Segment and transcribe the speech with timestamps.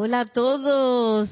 [0.00, 1.28] Hola a todos,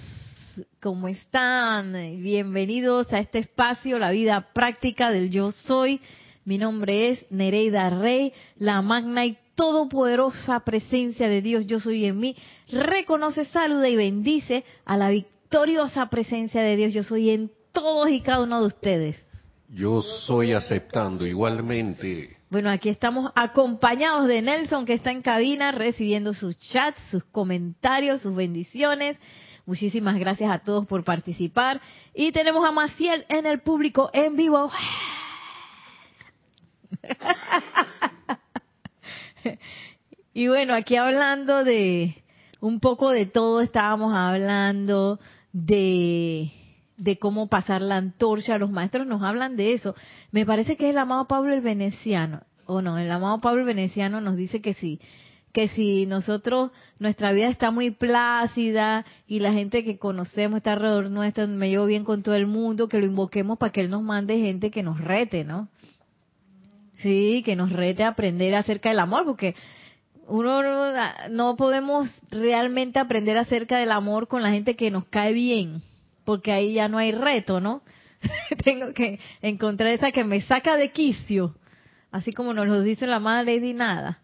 [0.83, 1.92] ¿cómo están?
[2.21, 6.00] Bienvenidos a este espacio, la vida práctica del yo soy.
[6.45, 12.18] Mi nombre es Nereida Rey, la magna y todopoderosa presencia de Dios, yo soy en
[12.18, 12.34] mí.
[12.68, 18.20] Reconoce, saluda y bendice a la victoriosa presencia de Dios, yo soy en todos y
[18.20, 19.16] cada uno de ustedes.
[19.73, 22.35] Yo soy aceptando igualmente.
[22.48, 28.20] Bueno, aquí estamos acompañados de Nelson que está en cabina recibiendo sus chats, sus comentarios,
[28.20, 29.19] sus bendiciones.
[29.66, 31.80] Muchísimas gracias a todos por participar.
[32.14, 34.70] Y tenemos a Maciel en el público en vivo.
[40.33, 42.22] y bueno, aquí hablando de
[42.60, 45.19] un poco de todo, estábamos hablando
[45.52, 46.52] de
[46.96, 48.59] de cómo pasar la antorcha.
[48.59, 49.95] Los maestros nos hablan de eso.
[50.30, 53.66] Me parece que es el amado Pablo el Veneciano, o no, el amado Pablo el
[53.66, 55.00] Veneciano nos dice que sí,
[55.52, 61.10] que si nosotros, nuestra vida está muy plácida y la gente que conocemos está alrededor
[61.10, 64.02] nuestro, me llevo bien con todo el mundo, que lo invoquemos para que Él nos
[64.02, 65.69] mande gente que nos rete, ¿no?
[66.97, 69.55] Sí, que nos rete a aprender acerca del amor, porque
[70.28, 70.62] uno
[71.30, 75.83] no podemos realmente aprender acerca del amor con la gente que nos cae bien
[76.27, 77.82] porque ahí ya no hay reto, ¿no?
[78.64, 81.55] Tengo que encontrar esa que me saca de quicio,
[82.10, 84.18] así como nos lo dice la madre Lady Nada.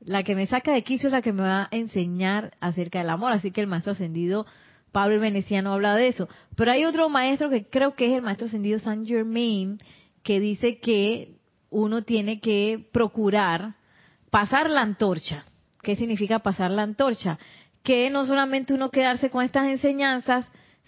[0.00, 3.10] La que me saca de quicio es la que me va a enseñar acerca del
[3.10, 4.46] amor, así que el maestro ascendido
[4.90, 6.28] Pablo Veneciano habla de eso.
[6.56, 9.78] Pero hay otro maestro que creo que es el maestro ascendido Saint Germain,
[10.22, 11.36] que dice que
[11.70, 13.74] uno tiene que procurar
[14.30, 15.44] pasar la antorcha.
[15.82, 17.38] ¿Qué significa pasar la antorcha?
[17.82, 20.46] Que no solamente uno quedarse con estas enseñanzas,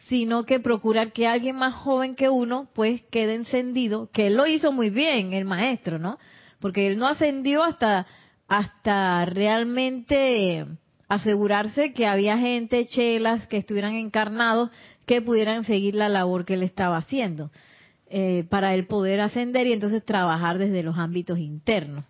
[0.09, 4.47] sino que procurar que alguien más joven que uno pues quede encendido, que él lo
[4.47, 6.19] hizo muy bien, el maestro, ¿no?
[6.61, 8.07] Porque él no ascendió hasta
[8.49, 10.65] hasta realmente
[11.09, 14.71] asegurarse que había gente, chelas, que estuvieran encarnados,
[15.05, 17.51] que pudieran seguir la labor que él estaba haciendo,
[18.09, 22.05] eh, para él poder ascender y entonces trabajar desde los ámbitos internos.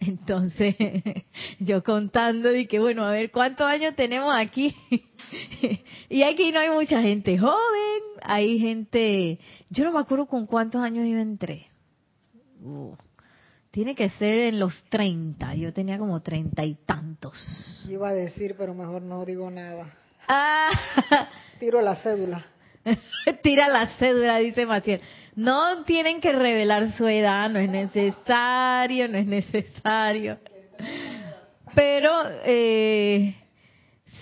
[0.00, 0.74] Entonces,
[1.58, 4.74] yo contando y que bueno, a ver cuántos años tenemos aquí.
[6.08, 9.38] y aquí no hay mucha gente joven, hay gente,
[9.68, 11.66] yo no me acuerdo con cuántos años yo entré.
[12.62, 12.94] Uh,
[13.70, 17.86] tiene que ser en los 30, yo tenía como treinta y tantos.
[17.88, 19.94] Iba a decir, pero mejor no digo nada.
[20.26, 20.70] Ah.
[21.60, 22.46] Tiro la cédula.
[23.42, 25.00] Tira la cédula, dice Maciel.
[25.36, 30.38] No tienen que revelar su edad, no es necesario, no es necesario.
[31.74, 32.12] Pero
[32.44, 33.34] eh,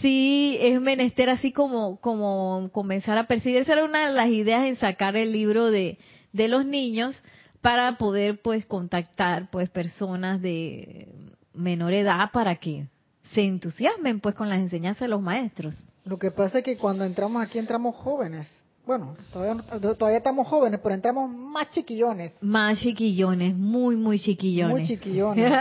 [0.01, 3.59] sí es menester así como, como comenzar a percibir.
[3.59, 5.99] Esa era una de las ideas en sacar el libro de,
[6.33, 7.21] de los niños
[7.61, 11.09] para poder pues contactar pues personas de
[11.55, 12.87] menor edad para que
[13.23, 15.75] se entusiasmen pues con las enseñanzas de los maestros.
[16.09, 18.51] Lo que pasa es que cuando entramos aquí entramos jóvenes.
[18.87, 19.63] Bueno, todavía,
[19.99, 22.33] todavía estamos jóvenes, pero entramos más chiquillones.
[22.41, 24.75] Más chiquillones, muy, muy chiquillones.
[24.75, 25.53] Muy chiquillones.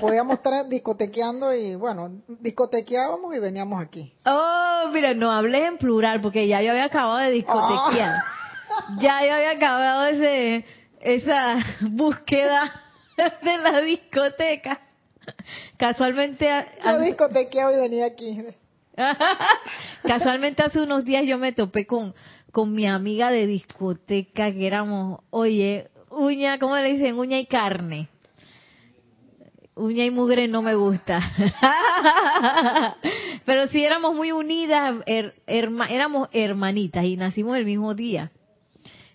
[0.00, 4.14] podíamos estar discotequeando y, bueno, discotequeábamos y veníamos aquí.
[4.24, 8.14] Oh, mira, no hables en plural porque ya yo había acabado de discotequear.
[8.70, 8.96] Ah.
[9.00, 10.64] Ya yo había acabado ese,
[11.02, 11.56] esa
[11.90, 12.72] búsqueda
[13.42, 14.80] de la discoteca.
[15.76, 16.48] Casualmente...
[16.82, 18.42] Yo discotequeaba y venía aquí.
[20.02, 22.14] Casualmente hace unos días yo me topé con,
[22.50, 27.18] con mi amiga de discoteca que éramos, oye, uña, ¿cómo le dicen?
[27.18, 28.08] Uña y carne.
[29.74, 31.32] Uña y mugre no me gusta.
[33.46, 35.02] Pero sí éramos muy unidas,
[35.46, 38.30] éramos hermanitas y nacimos el mismo día.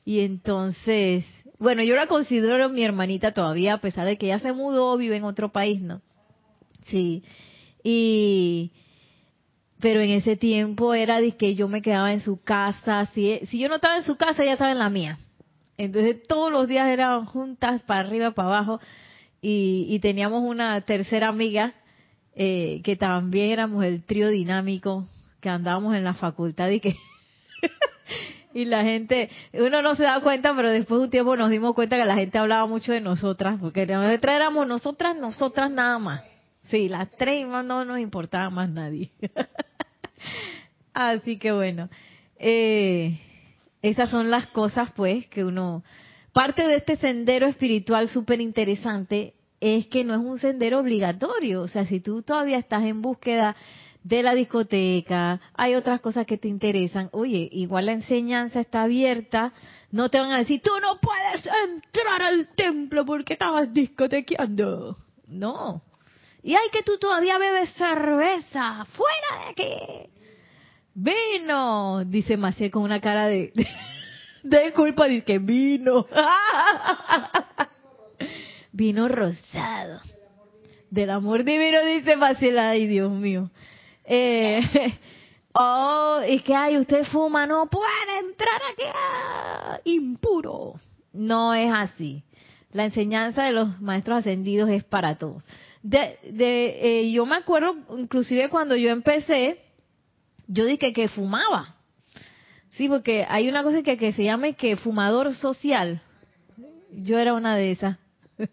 [0.03, 1.25] Y entonces,
[1.59, 5.17] bueno, yo la considero mi hermanita todavía, a pesar de que ella se mudó, vive
[5.17, 6.01] en otro país, ¿no?
[6.87, 7.23] Sí.
[7.83, 8.71] Y,
[9.79, 13.59] pero en ese tiempo era de que yo me quedaba en su casa, si, si
[13.59, 15.17] yo no estaba en su casa, ella estaba en la mía.
[15.77, 18.79] Entonces todos los días eran juntas para arriba, para abajo,
[19.39, 21.73] y, teníamos una tercera amiga
[22.35, 25.07] eh, que también éramos el trío dinámico,
[25.39, 26.95] que andábamos en la facultad y que...
[28.53, 31.75] y la gente, uno no se da cuenta, pero después de un tiempo nos dimos
[31.75, 36.23] cuenta que la gente hablaba mucho de nosotras, porque nosotras éramos nosotras, nosotras nada más.
[36.63, 39.11] Sí, las tres no nos importaba más nadie.
[40.93, 41.89] Así que bueno,
[42.37, 43.19] eh,
[43.81, 45.83] esas son las cosas pues que uno...
[46.33, 51.63] Parte de este sendero espiritual súper interesante es que no es un sendero obligatorio.
[51.63, 53.55] O sea, si tú todavía estás en búsqueda
[54.03, 57.09] de la discoteca, hay otras cosas que te interesan.
[57.11, 59.51] Oye, igual la enseñanza está abierta.
[59.91, 64.95] No te van a decir, tú no puedes entrar al templo porque estabas discotequeando.
[65.27, 65.81] No,
[66.43, 68.85] Y ay, que tú todavía bebes cerveza.
[68.85, 70.16] ¡Fuera de aquí!
[70.99, 73.53] Vino, dice Maciel con una cara de,
[74.43, 76.07] de, culpa, dice que vino.
[78.71, 80.01] vino rosado.
[80.89, 83.51] Del amor divino, dice Maciel, ay Dios mío.
[84.05, 84.59] Eh,
[85.53, 90.79] oh, y que hay, usted fuma, no puede entrar aquí, ah, impuro.
[91.13, 92.23] No es así.
[92.71, 95.43] La enseñanza de los maestros ascendidos es para todos.
[95.83, 99.66] De, de, eh, yo me acuerdo, inclusive cuando yo empecé,
[100.47, 101.75] yo dije que fumaba.
[102.71, 106.01] Sí, porque hay una cosa que, que se llama que fumador social.
[106.91, 107.97] Yo era una de esas.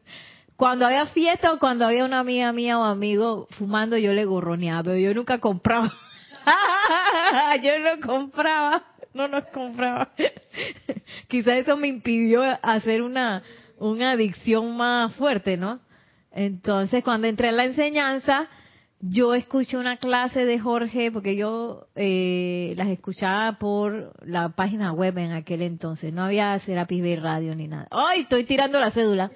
[0.56, 4.84] Cuando había fiesta o cuando había una amiga mía o amigo fumando, yo le gorroneaba,
[4.84, 5.92] pero yo nunca compraba.
[7.62, 10.10] yo no compraba, no nos compraba.
[11.28, 13.42] Quizás eso me impidió hacer una,
[13.78, 15.80] una adicción más fuerte, ¿no?
[16.30, 18.48] Entonces, cuando entré en la enseñanza,
[19.06, 25.18] yo escuché una clase de Jorge, porque yo eh, las escuchaba por la página web
[25.18, 26.12] en aquel entonces.
[26.12, 27.86] No había Serapis Bay Radio ni nada.
[27.90, 28.22] ¡Ay!
[28.22, 29.30] Estoy tirando la cédula.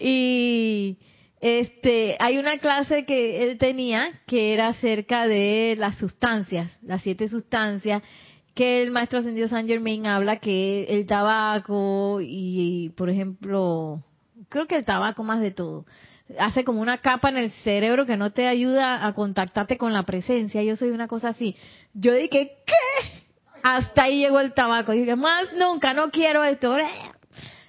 [0.00, 0.96] y
[1.40, 7.28] este hay una clase que él tenía que era acerca de las sustancias, las siete
[7.28, 8.02] sustancias
[8.54, 14.02] que el maestro ascendido San Germain habla que el tabaco y, por ejemplo,
[14.48, 15.84] creo que el tabaco más de todo,
[16.38, 20.02] hace como una capa en el cerebro que no te ayuda a contactarte con la
[20.04, 20.62] presencia.
[20.62, 21.56] Yo soy una cosa así.
[21.94, 23.22] Yo dije, ¿qué?
[23.62, 24.92] Hasta ahí llegó el tabaco.
[24.92, 26.76] Y dije, más nunca, no quiero esto.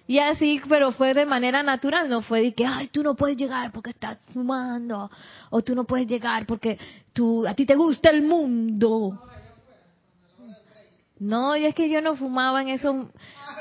[0.07, 3.37] Y así, pero fue de manera natural, no fue de que, ay, tú no puedes
[3.37, 5.09] llegar porque estás fumando,
[5.51, 6.79] o tú no puedes llegar porque
[7.13, 9.21] tú, a ti te gusta el mundo.
[11.19, 13.09] No, y es que yo no fumaba en eso.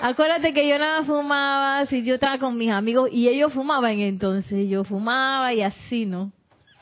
[0.00, 4.69] Acuérdate que yo nada fumaba si yo estaba con mis amigos y ellos fumaban entonces.
[4.69, 6.31] Yo fumaba y así, ¿no?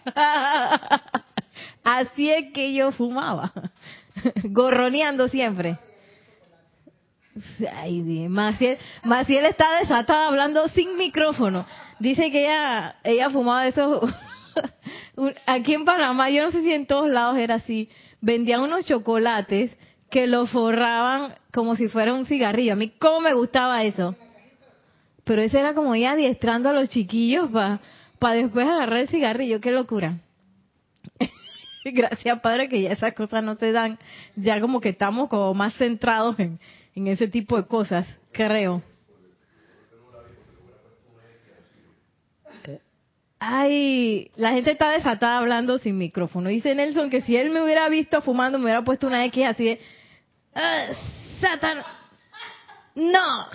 [1.84, 3.52] así es que yo fumaba.
[4.44, 5.78] Gorroneando siempre.
[7.72, 11.66] Ay, Maciel, Maciel está desatada hablando sin micrófono.
[11.98, 14.06] Dice que ella, ella fumaba eso.
[15.46, 17.88] Aquí en Panamá, yo no sé si en todos lados era así.
[18.20, 19.76] Vendían unos chocolates
[20.10, 22.72] que lo forraban como si fuera un cigarrillo.
[22.72, 24.14] A mí, ¿cómo me gustaba eso?
[25.24, 27.80] Pero ese era como ya adiestrando a los chiquillos para
[28.18, 29.60] pa después agarrar el cigarrillo.
[29.60, 30.18] ¡Qué locura!
[31.84, 33.98] Gracias, Padre, que ya esas cosas no se dan.
[34.36, 36.58] Ya como que estamos como más centrados en,
[36.94, 38.82] en ese tipo de cosas, creo.
[43.38, 46.48] Ay, la gente está desatada hablando sin micrófono.
[46.48, 49.64] Dice Nelson que si él me hubiera visto fumando, me hubiera puesto una X así
[49.64, 49.80] de,
[50.56, 50.88] ah,
[51.40, 51.82] Satan,
[52.94, 53.46] no.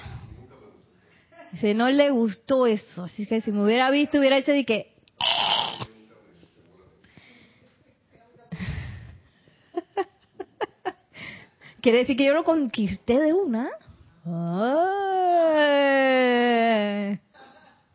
[1.51, 3.03] Dice, no le gustó eso.
[3.03, 4.93] Así que si me hubiera visto, hubiera hecho de que...
[11.81, 13.69] Quiere decir que yo lo conquisté de una.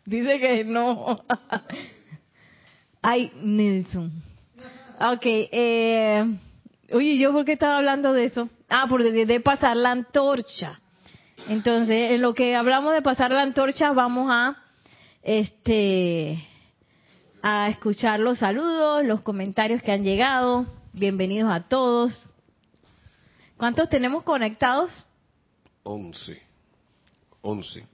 [0.04, 1.16] Dice que no.
[3.02, 4.10] Ay, Nelson.
[4.98, 6.24] Ok, eh,
[6.92, 8.48] oye, ¿yo por qué estaba hablando de eso?
[8.68, 10.80] Ah, por de, pasar la antorcha.
[11.48, 14.56] Entonces, en lo que hablamos de pasar la antorcha, vamos a,
[15.22, 16.44] este,
[17.42, 20.66] a escuchar los saludos, los comentarios que han llegado.
[20.92, 22.22] Bienvenidos a todos.
[23.56, 24.90] ¿Cuántos tenemos conectados?
[25.82, 26.42] Once.
[27.42, 27.86] Once.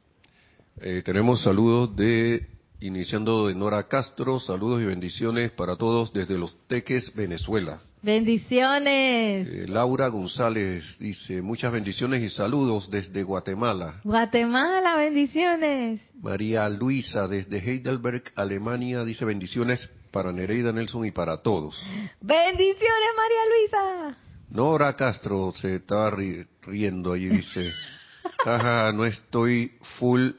[0.80, 2.46] Eh, tenemos saludos de,
[2.82, 7.80] iniciando de Nora Castro, saludos y bendiciones para todos desde Los Teques, Venezuela.
[8.02, 9.48] Bendiciones.
[9.48, 14.00] Eh, Laura González dice, muchas bendiciones y saludos desde Guatemala.
[14.02, 16.00] Guatemala, bendiciones.
[16.20, 21.80] María Luisa desde Heidelberg, Alemania, dice bendiciones para Nereida Nelson y para todos.
[22.20, 24.18] Bendiciones, María Luisa.
[24.50, 26.14] Nora Castro se estaba
[26.62, 27.72] riendo allí, dice,
[28.44, 30.32] jaja, no estoy full,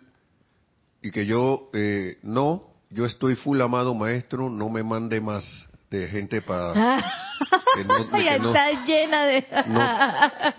[1.04, 5.46] y que yo, eh, no, yo estoy full, amado maestro, no me mande más
[5.92, 6.74] de gente para...
[8.24, 9.46] ya está llena de...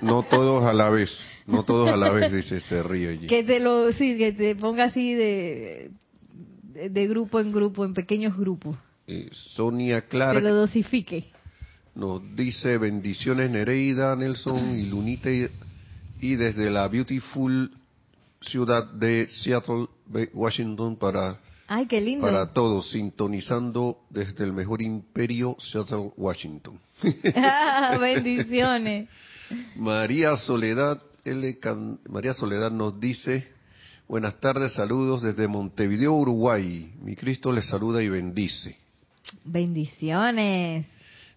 [0.01, 1.11] no, todos a la vez,
[1.47, 3.27] no todos a la vez, dice, se ríe allí.
[3.27, 5.91] Que te lo, sí, que te ponga así de,
[6.89, 8.77] de, grupo en grupo, en pequeños grupos.
[9.09, 10.37] Eh, Sonia Clark.
[10.37, 11.35] Que lo dosifique
[11.95, 17.71] nos dice bendiciones Nereida, Nelson y Lunita y, desde la beautiful
[18.41, 19.87] ciudad de Seattle,
[20.33, 22.27] Washington para Ay, qué lindo.
[22.27, 26.79] para todos, sintonizando desde el mejor imperio, Seattle, Washington.
[28.01, 29.09] bendiciones.
[29.77, 31.03] María Soledad,
[32.09, 33.55] María Soledad nos dice,
[34.07, 36.93] Buenas tardes, saludos desde Montevideo, Uruguay.
[37.01, 38.77] Mi Cristo les saluda y bendice.
[39.45, 40.87] Bendiciones.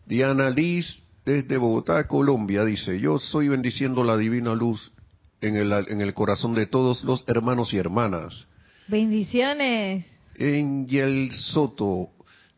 [0.05, 4.91] Diana Liz desde Bogotá, Colombia, dice, yo soy bendiciendo la divina luz
[5.39, 8.47] en el, en el corazón de todos los hermanos y hermanas.
[8.87, 10.05] Bendiciones.
[10.39, 12.09] Angel Soto,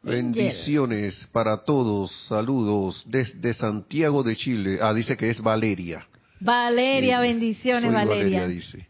[0.03, 4.79] bendiciones para todos, saludos desde Santiago de Chile.
[4.81, 6.05] Ah, dice que es Valeria.
[6.39, 8.48] Valeria, Eh, bendiciones, soy Valeria.
[8.48, 8.86] dice.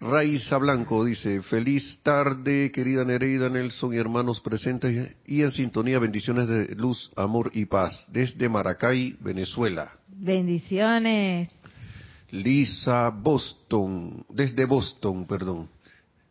[0.00, 6.48] Raiza Blanco dice, feliz tarde, querida Nereida Nelson y hermanos presentes y en sintonía, bendiciones
[6.48, 9.92] de luz, amor y paz, desde Maracay, Venezuela.
[10.08, 11.50] Bendiciones.
[12.30, 15.68] Lisa Boston, desde Boston, perdón.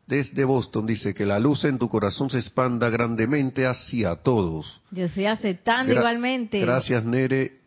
[0.10, 4.82] Desde Boston dice que la luz en tu corazón se expanda grandemente hacia todos.
[4.90, 6.60] Yo estoy aceptando Gra- igualmente.
[6.60, 7.60] Gracias, Nere,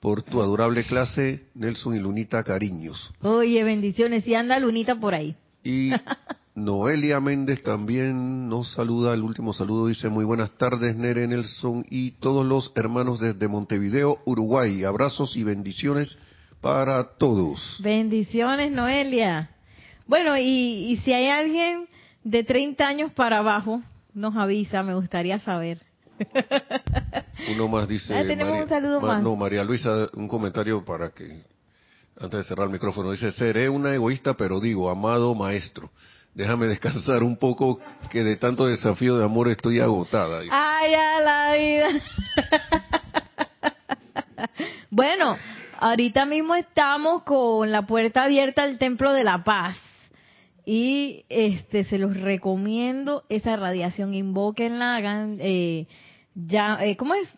[0.00, 3.12] por tu adorable clase, Nelson y Lunita, cariños.
[3.22, 4.26] Oye, bendiciones.
[4.26, 5.36] Y anda Lunita por ahí.
[5.62, 5.92] Y
[6.56, 12.10] Noelia Méndez también nos saluda, el último saludo dice, muy buenas tardes, Nere Nelson y
[12.18, 14.82] todos los hermanos desde Montevideo, Uruguay.
[14.82, 16.18] Abrazos y bendiciones
[16.60, 17.76] para todos.
[17.78, 19.50] Bendiciones, Noelia.
[20.06, 20.42] Bueno, y,
[20.92, 21.88] y si hay alguien
[22.24, 23.82] de 30 años para abajo,
[24.14, 25.82] nos avisa, me gustaría saber.
[27.52, 29.22] Uno más dice, Ah, tenemos un saludo más.
[29.22, 31.42] no, María Luisa, un comentario para que,
[32.18, 35.90] antes de cerrar el micrófono, dice, seré una egoísta, pero digo, amado maestro,
[36.34, 37.78] déjame descansar un poco,
[38.10, 40.40] que de tanto desafío de amor estoy agotada.
[40.50, 41.88] ¡Ay, a la vida!
[44.90, 45.36] bueno,
[45.78, 49.76] ahorita mismo estamos con la puerta abierta al Templo de la Paz.
[50.68, 55.86] Y este se los recomiendo esa radiación, invóquenla, hagan eh,
[56.34, 57.28] ya, eh, ¿cómo es?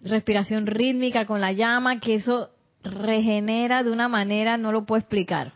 [0.00, 2.48] Respiración rítmica con la llama, que eso
[2.82, 5.52] regenera de una manera, no lo puedo explicar.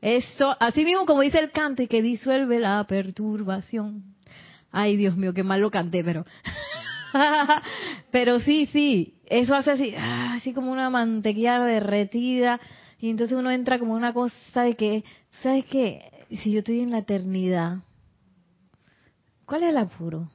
[0.00, 4.02] Eso, así mismo como dice el canto, y que disuelve la perturbación.
[4.72, 6.26] Ay, Dios mío, qué mal lo canté, pero.
[8.10, 12.58] pero sí, sí, eso hace así, ah, así como una mantequilla derretida,
[13.02, 15.02] y entonces uno entra como una cosa de que,
[15.42, 16.24] ¿sabes qué?
[16.40, 17.78] Si yo estoy en la eternidad,
[19.44, 20.30] ¿cuál es el apuro?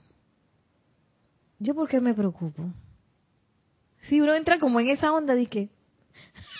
[1.59, 2.69] ¿Yo por qué me preocupo?
[4.09, 5.69] Si uno entra como en esa onda que...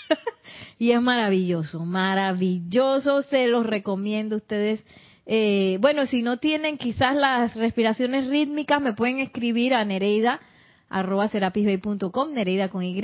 [0.80, 4.86] y es maravilloso, maravilloso, se los recomiendo a ustedes.
[5.26, 10.40] Eh, bueno, si no tienen quizás las respiraciones rítmicas, me pueden escribir a nereida
[10.88, 11.30] arroba
[12.34, 13.02] nereida con Y.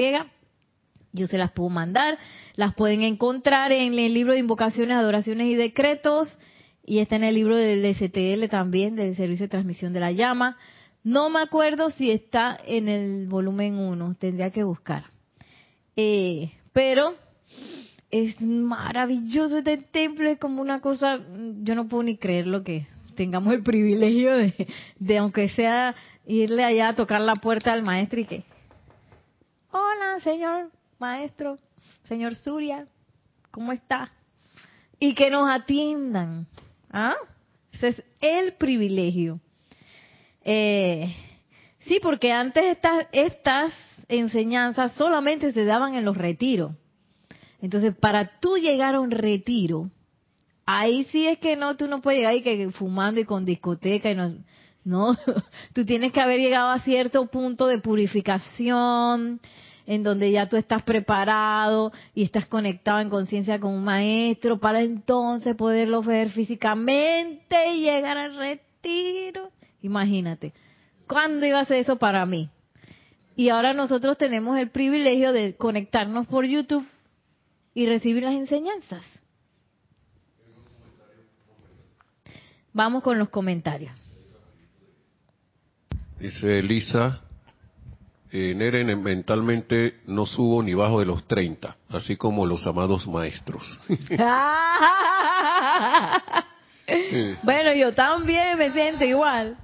[1.13, 2.17] Yo se las puedo mandar.
[2.55, 6.37] Las pueden encontrar en el libro de invocaciones, adoraciones y decretos.
[6.83, 10.57] Y está en el libro del STL también, del Servicio de Transmisión de la Llama.
[11.03, 15.05] No me acuerdo si está en el volumen 1, tendría que buscar.
[15.95, 17.15] Eh, pero
[18.09, 21.19] es maravilloso este templo, es como una cosa,
[21.61, 24.67] yo no puedo ni creer lo que tengamos el privilegio de,
[24.97, 28.43] de aunque sea irle allá a tocar la puerta al maestro y que,
[29.71, 30.69] hola señor
[31.03, 31.57] maestro,
[32.03, 32.87] señor Surya,
[33.51, 34.13] ¿cómo está?
[34.99, 36.47] Y que nos atiendan.
[36.89, 37.15] ¿Ah?
[37.73, 39.41] Ese es el privilegio.
[40.45, 41.13] Eh,
[41.81, 43.73] sí, porque antes estas, estas
[44.07, 46.71] enseñanzas solamente se daban en los retiros.
[47.61, 49.89] Entonces, para tú llegar a un retiro,
[50.65, 54.09] ahí sí es que no, tú no puedes llegar y que fumando y con discoteca
[54.09, 54.35] y no,
[54.85, 55.17] no,
[55.73, 59.41] tú tienes que haber llegado a cierto punto de purificación,
[59.85, 64.81] en donde ya tú estás preparado y estás conectado en conciencia con un maestro para
[64.81, 69.51] entonces poderlo ver físicamente y llegar al retiro.
[69.81, 70.53] Imagínate,
[71.07, 72.49] ¿cuándo iba a ser eso para mí?
[73.35, 76.87] Y ahora nosotros tenemos el privilegio de conectarnos por YouTube
[77.73, 79.03] y recibir las enseñanzas.
[82.71, 83.91] Vamos con los comentarios.
[86.19, 87.21] Dice Elisa,
[88.35, 93.79] eh, Neren, mentalmente no subo ni bajo de los 30, así como los amados maestros.
[97.43, 99.55] bueno, yo también me siento igual.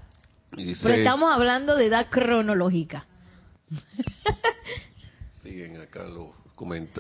[0.52, 3.08] Dice, Pero estamos hablando de edad cronológica.
[5.42, 6.28] siguen acá los,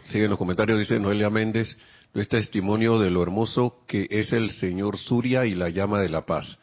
[0.05, 1.77] siguen los comentarios, dice Noelia Méndez,
[2.15, 6.09] no es testimonio de lo hermoso que es el Señor Surya y la llama de
[6.09, 6.57] la paz.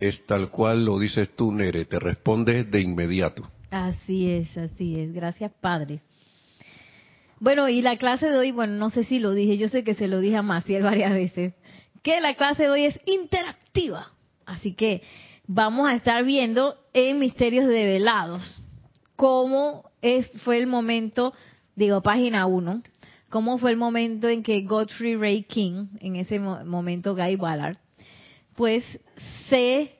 [0.00, 3.46] Es tal cual lo dices tú, Nere, te responde de inmediato.
[3.72, 5.14] Así es, así es.
[5.14, 6.00] Gracias, Padre.
[7.40, 9.94] Bueno, y la clase de hoy, bueno, no sé si lo dije, yo sé que
[9.94, 11.54] se lo dije a Maciel varias veces,
[12.02, 14.12] que la clase de hoy es interactiva.
[14.44, 15.02] Así que
[15.46, 18.62] vamos a estar viendo en Misterios Develados
[19.16, 19.90] cómo
[20.44, 21.32] fue el momento,
[21.74, 22.82] digo, página 1,
[23.30, 27.78] cómo fue el momento en que Godfrey Ray King, en ese momento Guy Ballard,
[28.54, 28.84] pues
[29.48, 29.96] se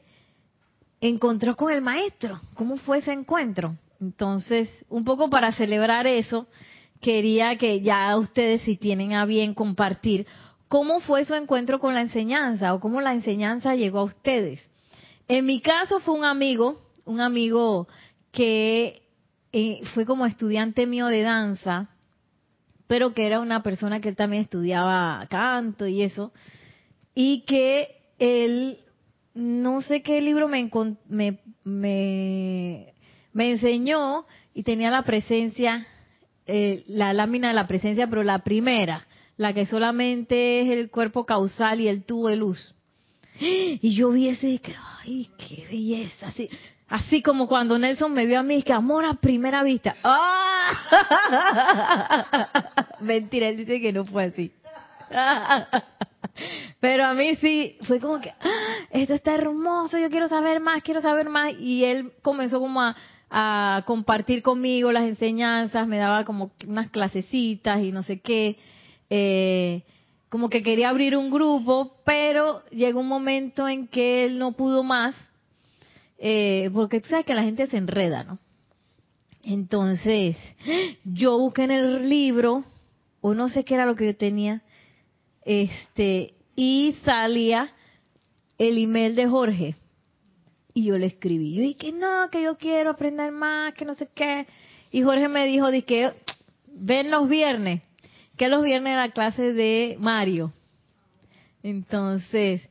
[1.02, 2.40] encontró con el maestro.
[2.54, 3.76] ¿Cómo fue ese encuentro?
[4.00, 6.46] Entonces, un poco para celebrar eso,
[7.00, 10.26] quería que ya ustedes si tienen a bien compartir
[10.68, 14.60] cómo fue su encuentro con la enseñanza o cómo la enseñanza llegó a ustedes.
[15.28, 17.88] En mi caso fue un amigo, un amigo
[18.30, 19.02] que
[19.52, 21.90] eh, fue como estudiante mío de danza,
[22.86, 26.32] pero que era una persona que él también estudiaba canto y eso,
[27.14, 28.78] y que él,
[29.34, 30.68] no sé qué libro me,
[31.08, 32.94] me, me,
[33.34, 35.86] enseñó y tenía la presencia,
[36.46, 41.24] eh, la lámina de la presencia, pero la primera, la que solamente es el cuerpo
[41.24, 42.74] causal y el tubo de luz.
[43.40, 46.28] Y yo vi eso y dije, ay, qué belleza.
[46.28, 46.48] Así,
[46.88, 49.96] así como cuando Nelson me vio a mí, que amor a primera vista.
[50.04, 50.68] ¡Ah!
[53.00, 54.52] Mentira, él dice que no fue así.
[56.80, 60.82] Pero a mí sí, fue como que, ah, esto está hermoso, yo quiero saber más,
[60.82, 61.54] quiero saber más.
[61.58, 67.90] Y él comenzó como a, compartir conmigo las enseñanzas, me daba como unas clasecitas y
[67.90, 68.58] no sé qué.
[69.08, 69.82] Eh,
[70.28, 74.82] como que quería abrir un grupo, pero llegó un momento en que él no pudo
[74.82, 75.14] más,
[76.18, 78.38] eh, porque tú sabes que la gente se enreda, ¿no?
[79.44, 80.36] Entonces,
[81.04, 82.64] yo busqué en el libro,
[83.20, 84.62] o no sé qué era lo que yo tenía,
[85.44, 87.72] este, y salía
[88.58, 89.74] el email de Jorge.
[90.74, 94.08] Y yo le escribí, yo dije, no, que yo quiero aprender más, que no sé
[94.14, 94.46] qué.
[94.90, 96.14] Y Jorge me dijo, dije,
[96.66, 97.82] ven los viernes,
[98.36, 100.52] que los viernes era clase de Mario.
[101.62, 102.62] Entonces,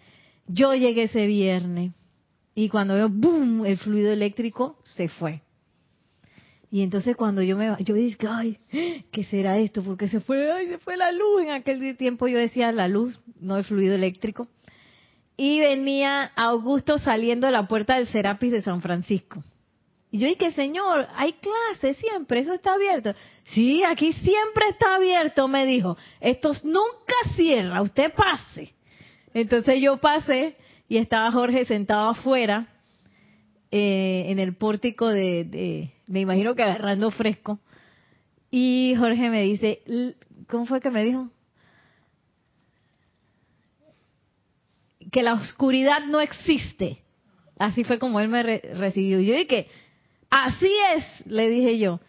[0.48, 1.92] yo llegué ese viernes
[2.56, 5.42] y cuando veo, ¡boom!, el fluido eléctrico se fue.
[6.74, 8.58] Y entonces cuando yo me yo dije, ay,
[9.12, 9.84] ¿qué será esto?
[9.84, 11.42] Porque se fue, ay, se fue la luz.
[11.42, 14.48] En aquel tiempo yo decía la luz, no el fluido eléctrico.
[15.36, 19.44] Y venía Augusto saliendo de la puerta del Serapis de San Francisco.
[20.12, 23.14] Y yo dije, Señor, hay clases siempre, eso está abierto.
[23.44, 25.98] Sí, aquí siempre está abierto, me dijo.
[26.22, 28.74] Esto nunca cierra, usted pase.
[29.34, 30.56] Entonces yo pasé
[30.88, 32.68] y estaba Jorge sentado afuera
[33.72, 37.60] eh, en el pórtico de, me imagino que agarrando fresco.
[38.50, 39.82] Y Jorge me dice,
[40.50, 41.30] ¿cómo fue que me dijo?
[45.12, 47.02] Que la oscuridad no existe.
[47.58, 49.20] Así fue como él me recibió.
[49.22, 49.68] Yo dije,
[50.30, 52.02] así es, le dije yo.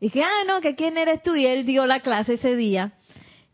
[0.00, 1.34] Dije, ah, no, que quién eres tú.
[1.34, 2.97] Y él dio la clase ese día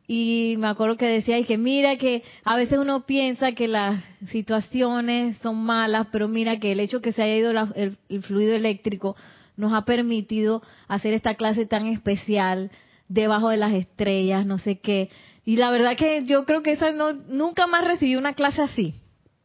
[0.06, 4.04] y me acuerdo que decía y que mira que a veces uno piensa que las
[4.28, 9.16] situaciones son malas, pero mira que el hecho que se haya ido el, fluido eléctrico
[9.56, 12.70] nos ha permitido hacer esta clase tan especial
[13.08, 15.08] debajo de las estrellas, no sé qué.
[15.46, 18.94] Y la verdad que yo creo que esa no nunca más recibí una clase así,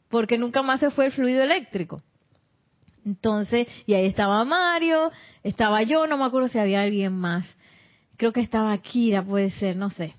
[0.09, 2.01] porque nunca más se fue el fluido eléctrico.
[3.05, 7.45] Entonces, y ahí estaba Mario, estaba yo, no me acuerdo si había alguien más.
[8.17, 10.13] Creo que estaba Kira, puede ser, no sé.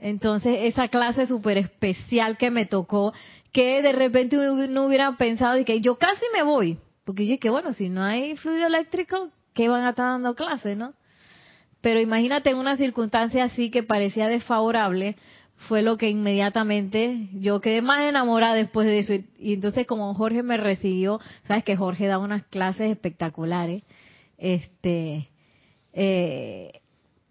[0.00, 3.12] Entonces, esa clase súper especial que me tocó,
[3.52, 4.36] que de repente
[4.68, 8.02] no hubiera pensado y que yo casi me voy, porque yo que bueno, si no
[8.02, 10.94] hay fluido eléctrico, ¿qué van a estar dando clases, no?
[11.80, 15.16] Pero imagínate en una circunstancia así que parecía desfavorable,
[15.68, 19.12] fue lo que inmediatamente yo quedé más enamorada después de eso.
[19.38, 23.82] Y entonces como Jorge me recibió, sabes que Jorge da unas clases espectaculares,
[24.38, 25.28] este,
[25.92, 26.80] eh,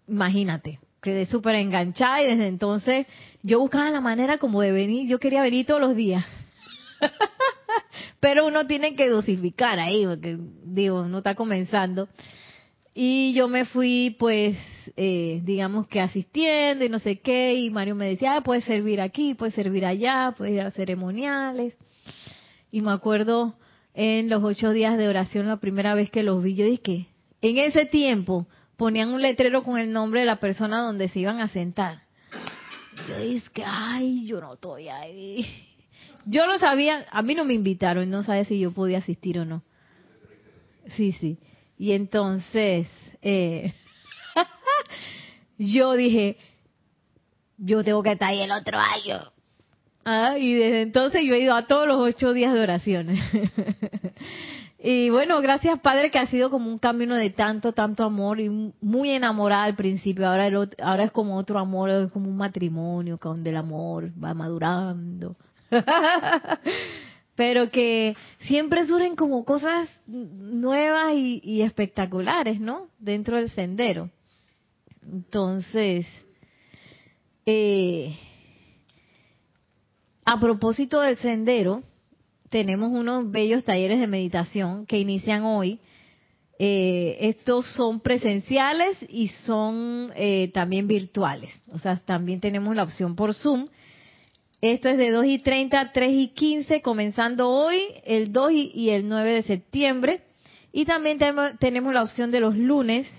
[0.06, 3.06] imagínate, quedé súper enganchada y desde entonces
[3.42, 6.24] yo buscaba la manera como de venir, yo quería venir todos los días.
[8.20, 12.08] Pero uno tiene que dosificar ahí, porque digo, no está comenzando.
[12.92, 14.56] Y yo me fui, pues,
[14.96, 19.00] eh, digamos que asistiendo y no sé qué, y Mario me decía, ah, puedes servir
[19.00, 21.74] aquí, puedes servir allá, puedes ir a ceremoniales.
[22.70, 23.54] Y me acuerdo
[23.94, 27.06] en los ocho días de oración, la primera vez que los vi, yo dije,
[27.40, 28.46] en ese tiempo
[28.80, 32.04] ponían un letrero con el nombre de la persona donde se iban a sentar.
[33.06, 35.46] Yo dije, ay, yo no estoy ahí.
[36.24, 39.46] Yo lo sabía, a mí no me invitaron, no sabía si yo podía asistir o
[39.46, 39.62] no.
[40.94, 41.38] Sí, sí.
[41.78, 42.88] Y entonces,
[43.22, 43.72] eh,
[45.58, 46.36] yo dije,
[47.56, 49.32] yo tengo que estar ahí el otro año.
[50.04, 53.18] Ah, y desde entonces yo he ido a todos los ocho días de oraciones.
[54.82, 58.72] Y bueno, gracias Padre que ha sido como un camino de tanto, tanto amor y
[58.80, 60.26] muy enamorada al principio.
[60.26, 60.48] Ahora,
[60.82, 65.36] ahora es como otro amor, es como un matrimonio donde el amor va madurando.
[67.36, 72.88] Pero que siempre surgen como cosas nuevas y, y espectaculares, ¿no?
[72.98, 74.10] Dentro del sendero.
[75.02, 76.06] Entonces,
[77.44, 78.16] eh,
[80.24, 81.82] a propósito del sendero,
[82.50, 85.78] tenemos unos bellos talleres de meditación que inician hoy.
[86.58, 91.54] Eh, estos son presenciales y son eh, también virtuales.
[91.72, 93.68] O sea, también tenemos la opción por Zoom.
[94.60, 98.90] Esto es de 2 y 30 a 3 y 15, comenzando hoy, el 2 y
[98.90, 100.20] el 9 de septiembre.
[100.72, 101.18] Y también
[101.58, 103.10] tenemos la opción de los lunes,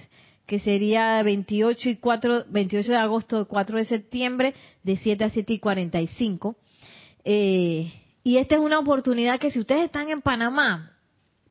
[0.46, 5.54] que sería 28 y 4, 28 de agosto, 4 de septiembre, de 7 a 7
[5.54, 6.56] y 45.
[7.24, 7.92] Eh,
[8.24, 10.94] y esta es una oportunidad que si ustedes están en Panamá,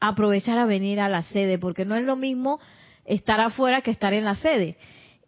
[0.01, 2.61] aprovechar a venir a la sede, porque no es lo mismo
[3.05, 4.77] estar afuera que estar en la sede.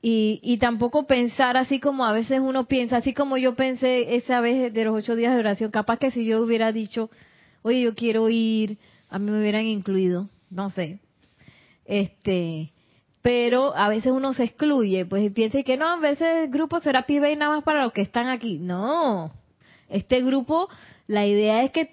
[0.00, 4.40] Y, y tampoco pensar así como a veces uno piensa, así como yo pensé esa
[4.40, 7.11] vez de los ocho días de oración, capaz que si yo hubiera dicho,
[7.62, 8.78] oye, yo quiero ir,
[9.09, 10.98] a mí me hubieran incluido, no sé.
[11.85, 12.72] Este,
[13.22, 17.07] pero a veces uno se excluye, pues piensa que no, a veces el grupo será
[17.07, 18.59] pibe y nada más para los que están aquí.
[18.59, 19.33] No,
[19.88, 20.68] este grupo,
[21.07, 21.91] la idea es que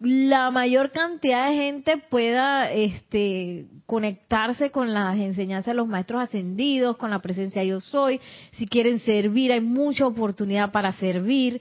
[0.00, 6.96] la mayor cantidad de gente pueda este, conectarse con las enseñanzas de los maestros ascendidos,
[6.96, 8.20] con la presencia yo soy.
[8.52, 11.60] Si quieren servir, hay mucha oportunidad para servir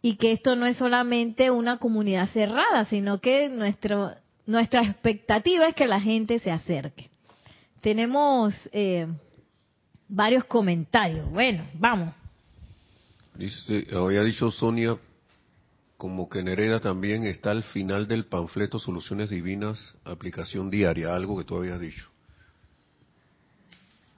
[0.00, 4.12] y que esto no es solamente una comunidad cerrada, sino que nuestro,
[4.46, 7.08] nuestra expectativa es que la gente se acerque.
[7.80, 9.08] Tenemos eh,
[10.08, 11.28] varios comentarios.
[11.30, 12.14] Bueno, vamos.
[13.92, 14.96] Había dicho Sonia,
[16.02, 21.44] como que Nereda también está al final del panfleto Soluciones Divinas, aplicación diaria, algo que
[21.44, 22.10] tú habías dicho.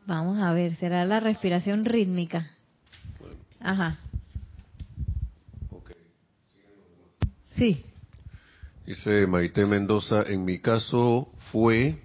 [0.06, 2.50] Vamos a ver, será la respiración rítmica.
[3.60, 3.98] Ajá.
[7.54, 7.84] Sí.
[8.86, 12.00] Dice Maite Mendoza, en mi caso fue,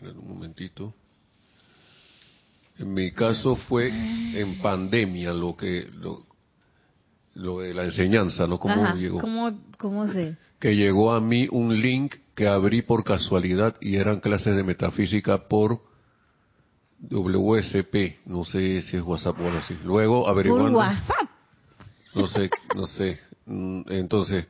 [0.00, 0.94] un momentito,
[2.78, 6.25] en mi caso fue en pandemia lo que lo,
[7.36, 8.58] de la enseñanza, ¿no?
[8.58, 9.20] ¿Cómo llegó?
[9.20, 10.36] ¿Cómo, cómo se?
[10.58, 15.48] Que llegó a mí un link que abrí por casualidad y eran clases de metafísica
[15.48, 15.80] por
[17.10, 19.76] WSP, no sé si es WhatsApp o algo así.
[19.84, 20.78] Luego averiguando.
[20.78, 21.30] ¿Por WhatsApp?
[22.14, 23.18] No sé, no sé.
[23.44, 24.46] Mm, entonces,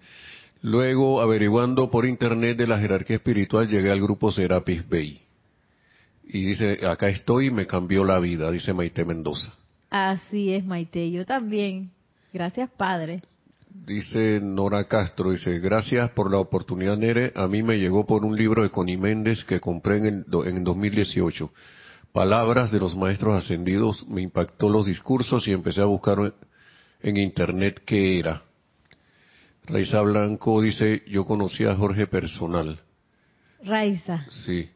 [0.63, 5.21] luego averiguando por internet de la jerarquía espiritual llegué al grupo Serapis Bay
[6.29, 9.53] y dice, acá estoy y me cambió la vida, dice Maite Mendoza.
[9.91, 11.91] Así es, Maite, yo también.
[12.37, 13.23] Gracias, Padre.
[13.71, 17.33] Dice Nora Castro, dice, gracias por la oportunidad, Nere.
[17.35, 21.51] A mí me llegó por un libro de Connie Méndez que compré en, en 2018.
[22.13, 26.35] Palabras de los maestros ascendidos, me impactó los discursos y empecé a buscar
[27.01, 28.43] en internet qué era.
[29.65, 32.79] Raiza Blanco dice, yo conocí a Jorge personal.
[33.63, 34.27] Raiza.
[34.29, 34.69] Sí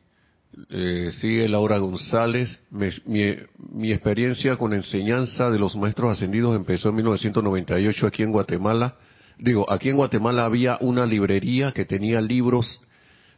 [0.69, 2.59] eh, sigue Laura González.
[2.71, 8.97] mi, experiencia con enseñanza de los maestros ascendidos empezó en 1998 aquí en Guatemala.
[9.39, 12.81] Digo, aquí en Guatemala había una librería que tenía libros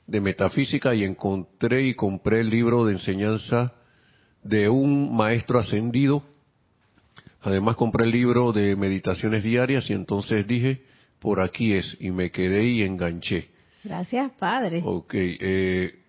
[0.06, 3.74] de metafísica y encontré y compré el libro de enseñanza
[4.42, 6.24] de un maestro ascendido.
[7.40, 10.82] Además compré el libro de meditaciones diarias y entonces dije,
[11.20, 13.50] por aquí es, y me quedé y enganché.
[13.84, 14.80] Gracias, Padre.
[14.84, 16.01] Ok, eh,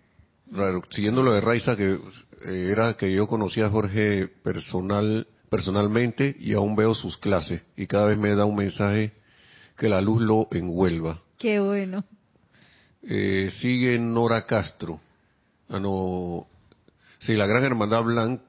[0.90, 1.98] siguiendo lo de Raiza, que
[2.44, 7.86] eh, era que yo conocía a Jorge personal, personalmente y aún veo sus clases y
[7.86, 9.12] cada vez me da un mensaje
[9.76, 11.22] que la luz lo envuelva.
[11.38, 12.04] Qué bueno.
[13.02, 15.00] Eh, sigue Nora Castro.
[15.68, 16.46] Ah, no.
[17.18, 18.42] Sí, la Gran Hermandad Blanca.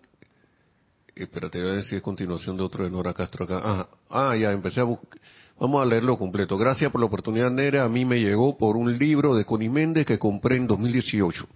[1.15, 3.62] Espérate, voy a decir continuación de otro de Nora Castro acá.
[3.63, 5.19] Ah, ah ya, empecé a buscar.
[5.58, 6.58] Vamos a leerlo completo.
[6.58, 7.86] Gracias por la oportunidad, Nera.
[7.86, 11.47] A mí me llegó por un libro de Connie Méndez que compré en 2018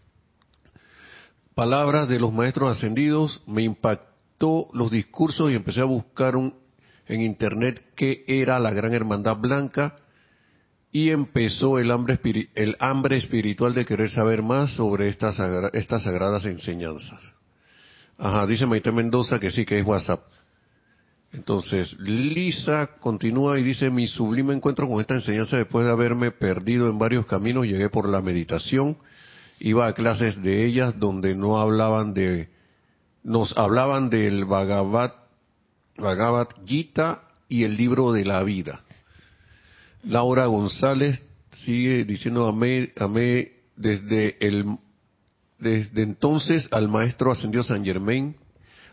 [1.56, 7.84] palabras de los maestros ascendidos, me impactó los discursos y empecé a buscar en internet
[7.96, 9.98] qué era la Gran Hermandad Blanca
[10.92, 12.20] y empezó el hambre,
[12.56, 15.40] el hambre espiritual de querer saber más sobre estas,
[15.74, 17.36] estas sagradas enseñanzas.
[18.18, 20.22] Ajá, dice Maite Mendoza que sí, que es WhatsApp.
[21.32, 26.90] Entonces, Lisa continúa y dice, mi sublime encuentro con esta enseñanza después de haberme perdido
[26.90, 28.98] en varios caminos, llegué por la meditación,
[29.60, 32.50] iba a clases de ellas donde no hablaban de,
[33.24, 35.14] nos hablaban del Bhagavad,
[35.98, 38.82] Bhagavad Gita y el libro de la vida.
[40.04, 44.78] Laura González sigue diciendo amé, amé desde el,
[45.58, 48.36] desde entonces al maestro ascendió San Germain.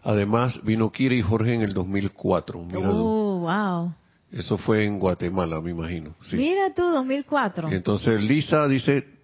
[0.03, 2.69] Además vino Kira y Jorge en el 2004.
[2.75, 3.93] oh, wow.
[4.33, 6.15] Eso fue en Guatemala, me imagino.
[6.33, 7.71] Mira tú, 2004.
[7.71, 9.16] Entonces Lisa dice,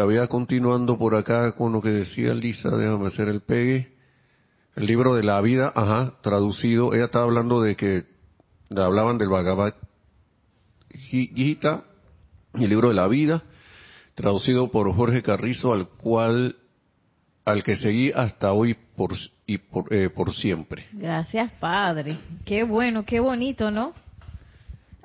[0.00, 3.92] había continuando por acá con lo que decía Lisa, déjame hacer el pegue.
[4.76, 8.04] El libro de la vida, ajá, traducido, ella estaba hablando de que
[8.76, 9.74] hablaban del Bhagavad
[10.90, 11.84] Gita,
[12.54, 13.42] el libro de la vida,
[14.14, 16.56] traducido por Jorge Carrizo, al cual,
[17.44, 19.12] al que seguí hasta hoy por,
[19.46, 20.86] y por, eh, por siempre.
[20.92, 22.18] Gracias, Padre.
[22.44, 23.92] Qué bueno, qué bonito, ¿no?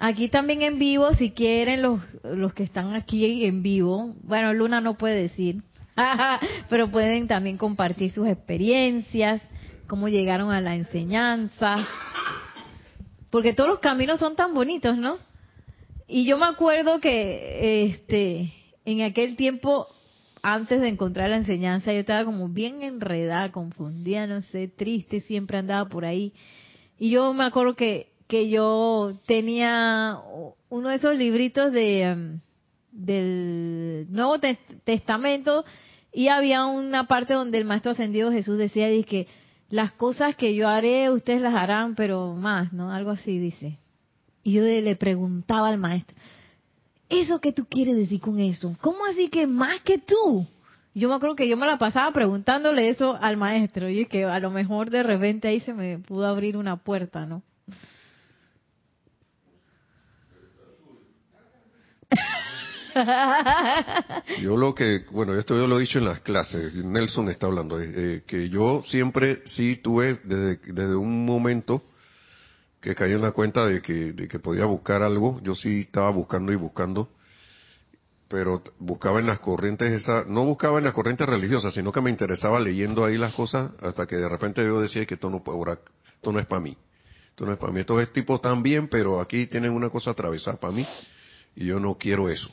[0.01, 4.79] Aquí también en vivo, si quieren los, los que están aquí en vivo, bueno, Luna
[4.79, 5.61] no puede decir,
[6.69, 9.41] pero pueden también compartir sus experiencias,
[9.87, 11.85] cómo llegaron a la enseñanza,
[13.29, 15.17] porque todos los caminos son tan bonitos, ¿no?
[16.07, 18.53] Y yo me acuerdo que este
[18.85, 19.87] en aquel tiempo
[20.41, 25.57] antes de encontrar la enseñanza yo estaba como bien enredada, confundida, no sé, triste, siempre
[25.57, 26.31] andaba por ahí.
[26.97, 30.19] Y yo me acuerdo que que yo tenía
[30.69, 32.39] uno de esos libritos de um,
[32.91, 34.37] del Nuevo
[34.83, 35.65] Testamento
[36.13, 39.27] y había una parte donde el Maestro Ascendido Jesús decía que
[39.69, 42.93] las cosas que yo haré ustedes las harán, pero más, ¿no?
[42.93, 43.79] Algo así dice.
[44.43, 46.15] Y yo le preguntaba al Maestro,
[47.09, 48.77] ¿eso qué tú quieres decir con eso?
[48.79, 50.45] ¿Cómo así que más que tú?
[50.93, 54.39] Yo me acuerdo que yo me la pasaba preguntándole eso al maestro y que a
[54.39, 57.41] lo mejor de repente ahí se me pudo abrir una puerta, ¿no?
[64.41, 67.79] yo lo que, bueno, esto yo lo he dicho en las clases, Nelson está hablando,
[67.81, 71.83] eh, que yo siempre sí tuve, desde, desde un momento
[72.81, 76.09] que caí en la cuenta de que, de que podía buscar algo, yo sí estaba
[76.11, 77.09] buscando y buscando,
[78.27, 82.09] pero buscaba en las corrientes esa, no buscaba en las corrientes religiosas, sino que me
[82.09, 85.79] interesaba leyendo ahí las cosas hasta que de repente yo decía que esto no puede
[86.13, 86.77] esto no es para mí,
[87.29, 90.73] esto no es para mí, estos tipos también, pero aquí tienen una cosa atravesada para
[90.73, 90.85] mí
[91.55, 92.49] y yo no quiero eso.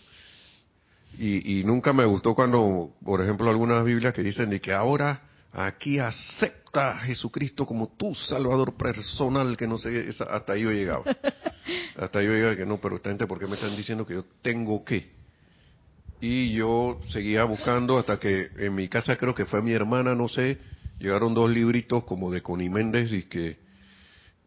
[1.18, 5.22] Y, y nunca me gustó cuando, por ejemplo, algunas Biblias que dicen de que ahora
[5.52, 11.04] aquí acepta a Jesucristo como tu Salvador personal, que no sé, hasta ahí yo llegaba.
[11.96, 14.14] hasta ahí yo llegaba que no, pero esta gente, ¿por qué me están diciendo que
[14.14, 15.16] yo tengo que?
[16.20, 20.28] Y yo seguía buscando hasta que en mi casa creo que fue mi hermana, no
[20.28, 20.58] sé,
[20.98, 23.58] llegaron dos libritos como de Connie Méndez y que,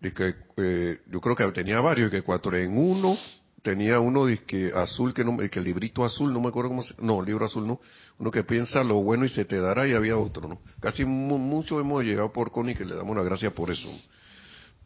[0.01, 3.17] de que eh, yo creo que tenía varios, que cuatro en uno,
[3.61, 6.93] tenía uno que azul que no que el librito azul no me acuerdo cómo se,
[7.01, 7.79] no libro azul no
[8.17, 11.79] uno que piensa lo bueno y se te dará y había otro no casi mucho
[11.79, 13.89] hemos llegado por Connie que le damos la gracia por eso.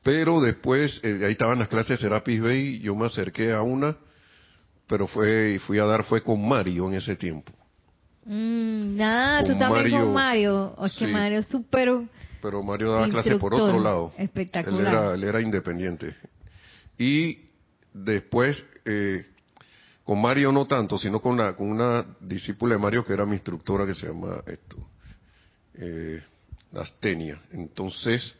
[0.01, 3.95] Pero después eh, ahí estaban las clases de Serapis Bay yo me acerqué a una
[4.88, 7.51] pero fue y fui a dar fue con Mario en ese tiempo.
[8.25, 11.89] Mm, nada tú también con Mario o que Mario súper
[12.43, 14.12] pero Mario daba clases por otro lado.
[14.17, 14.81] Espectacular.
[14.81, 16.13] él era, él era independiente.
[16.99, 17.52] Y
[17.93, 19.25] después, eh,
[20.03, 23.34] con Mario no tanto, sino con, la, con una discípula de Mario que era mi
[23.34, 24.77] instructora que se llama esto,
[25.75, 26.21] eh,
[26.73, 27.39] Astenia.
[27.51, 28.36] Entonces,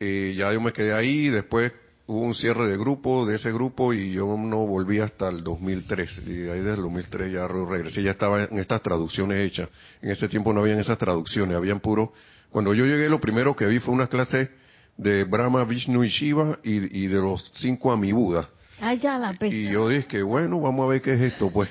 [0.00, 1.72] eh, ya yo me quedé ahí, después
[2.06, 6.22] hubo un cierre de grupo, de ese grupo, y yo no volví hasta el 2003.
[6.26, 9.68] Y ahí desde el 2003 ya regresé, ya estaba en estas traducciones hechas.
[10.00, 12.12] En ese tiempo no habían esas traducciones, habían puro...
[12.50, 14.50] Cuando yo llegué, lo primero que vi fue una clase
[14.98, 18.46] de Brahma, Vishnu y Shiva y, de los cinco Amibudas.
[18.80, 21.70] Ah, la Y yo dije que bueno, vamos a ver qué es esto, pues.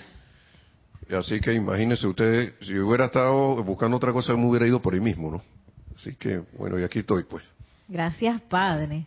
[1.11, 4.99] Así que imagínense ustedes, si hubiera estado buscando otra cosa, me hubiera ido por ahí
[4.99, 5.41] mismo, ¿no?
[5.95, 7.43] Así que, bueno, y aquí estoy, pues.
[7.87, 9.05] Gracias, Padre.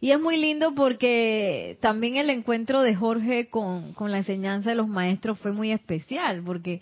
[0.00, 4.76] Y es muy lindo porque también el encuentro de Jorge con, con la enseñanza de
[4.76, 6.80] los maestros fue muy especial, porque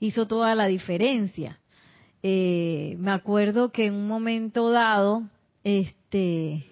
[0.00, 1.58] hizo toda la diferencia.
[2.22, 5.22] Eh, me acuerdo que en un momento dado,
[5.64, 6.66] este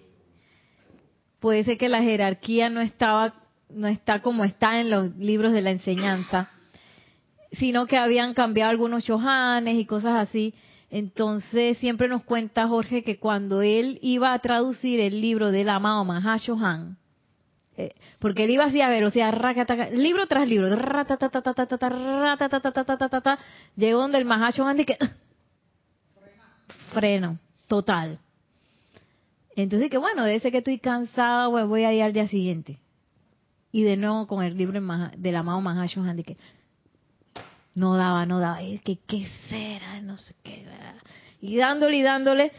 [1.39, 3.33] puede ser que la jerarquía no estaba
[3.69, 6.49] no está como está en los libros de la enseñanza,
[7.53, 10.53] sino que habían cambiado algunos chohanes y cosas así.
[10.91, 16.05] Entonces siempre nos cuenta Jorge que cuando él iba a traducir el libro del amado
[16.05, 16.97] Mahashohan,
[17.75, 19.31] eh, porque él iba así a ver, o sea,
[19.91, 20.67] libro tras libro,
[23.75, 24.97] llegó donde el Mahashohan y que
[26.93, 28.19] freno total.
[29.55, 32.79] Entonces, que bueno, debe ser que estoy cansada, pues voy a ir al día siguiente.
[33.71, 34.79] Y de nuevo con el libro
[35.17, 36.37] del amado Mahashohan, de que
[37.75, 38.59] no daba, no daba.
[38.83, 40.01] Que, ¿qué será?
[40.01, 40.65] No sé qué.
[41.41, 42.51] Y dándole y dándole,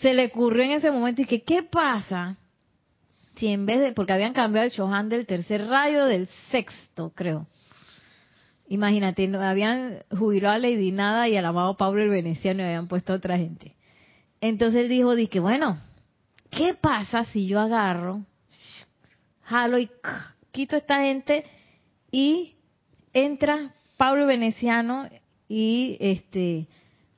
[0.00, 2.36] se le ocurrió en ese momento, y que, ¿qué pasa?
[3.36, 7.46] Si en vez de, porque habían cambiado el Shohan del tercer rayo del sexto, creo.
[8.68, 13.12] Imagínate, habían jubilado a Lady Nada y al amado Pablo el Veneciano y habían puesto
[13.12, 13.74] a otra gente.
[14.40, 15.78] Entonces él dijo, dije, bueno,
[16.50, 18.24] ¿Qué pasa si yo agarro,
[19.42, 19.88] jalo y
[20.52, 21.44] quito a esta gente
[22.10, 22.56] y
[23.12, 25.08] entra Pablo Veneciano
[25.48, 26.66] y este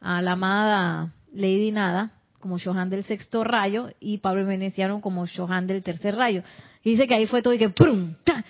[0.01, 5.67] a la amada Lady Nada como Johan del sexto rayo y Pablo Veneciano como Johan
[5.67, 6.43] del tercer rayo.
[6.83, 8.15] Y dice que ahí fue todo y que ¡prum!
[8.25, 8.45] Ta,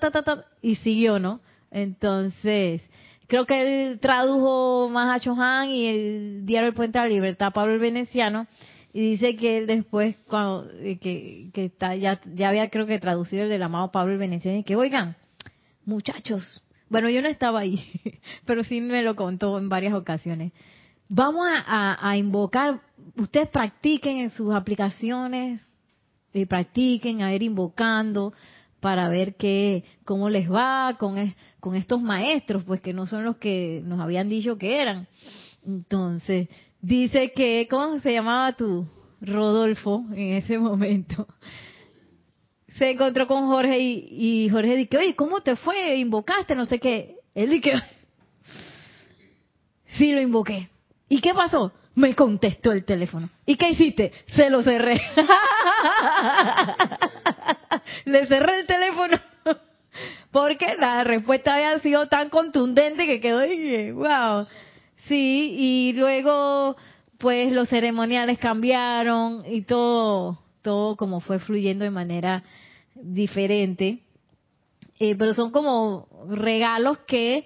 [0.00, 1.40] ta, ta, y siguió, ¿no?
[1.72, 2.82] Entonces,
[3.26, 7.52] creo que él tradujo más a Johan y el diario El Puente de la Libertad,
[7.52, 8.46] Pablo el Veneciano,
[8.92, 12.98] y dice que él después, cuando, eh, que, que está, ya, ya había creo que
[12.98, 15.16] traducido el del amado Pablo el Veneciano, y que, oigan,
[15.84, 17.80] muchachos, bueno, yo no estaba ahí,
[18.46, 20.52] pero sí me lo contó en varias ocasiones.
[21.08, 22.80] Vamos a, invocar,
[23.16, 25.60] ustedes practiquen en sus aplicaciones,
[26.32, 28.32] y practiquen a ir invocando
[28.78, 33.36] para ver qué, cómo les va con, con estos maestros, pues que no son los
[33.36, 35.08] que nos habían dicho que eran.
[35.66, 36.48] Entonces,
[36.80, 38.86] dice que, ¿cómo se llamaba tú?
[39.20, 41.26] Rodolfo, en ese momento.
[42.78, 45.96] Se encontró con Jorge y, Jorge dice, oye, ¿cómo te fue?
[45.96, 46.54] ¿Invocaste?
[46.54, 47.16] No sé qué.
[47.34, 47.74] Él dice,
[49.98, 50.70] sí lo invoqué.
[51.08, 51.72] ¿Y qué pasó?
[51.94, 53.28] Me contestó el teléfono.
[53.44, 54.12] ¿Y qué hiciste?
[54.28, 55.02] Se lo cerré.
[58.04, 59.20] Le cerré el teléfono.
[60.30, 64.46] Porque la respuesta había sido tan contundente que quedó y wow.
[65.10, 66.76] Sí, y luego
[67.18, 72.44] pues los ceremoniales cambiaron y todo todo como fue fluyendo de manera
[72.94, 74.04] diferente.
[75.00, 77.44] Eh, pero son como regalos que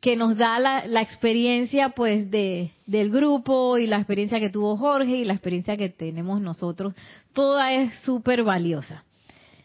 [0.00, 4.76] que nos da la, la experiencia pues de del grupo y la experiencia que tuvo
[4.76, 6.94] Jorge y la experiencia que tenemos nosotros.
[7.32, 9.02] Toda es súper valiosa.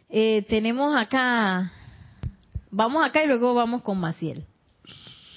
[0.10, 1.72] Eh, tenemos acá
[2.72, 4.46] vamos acá y luego vamos con Maciel.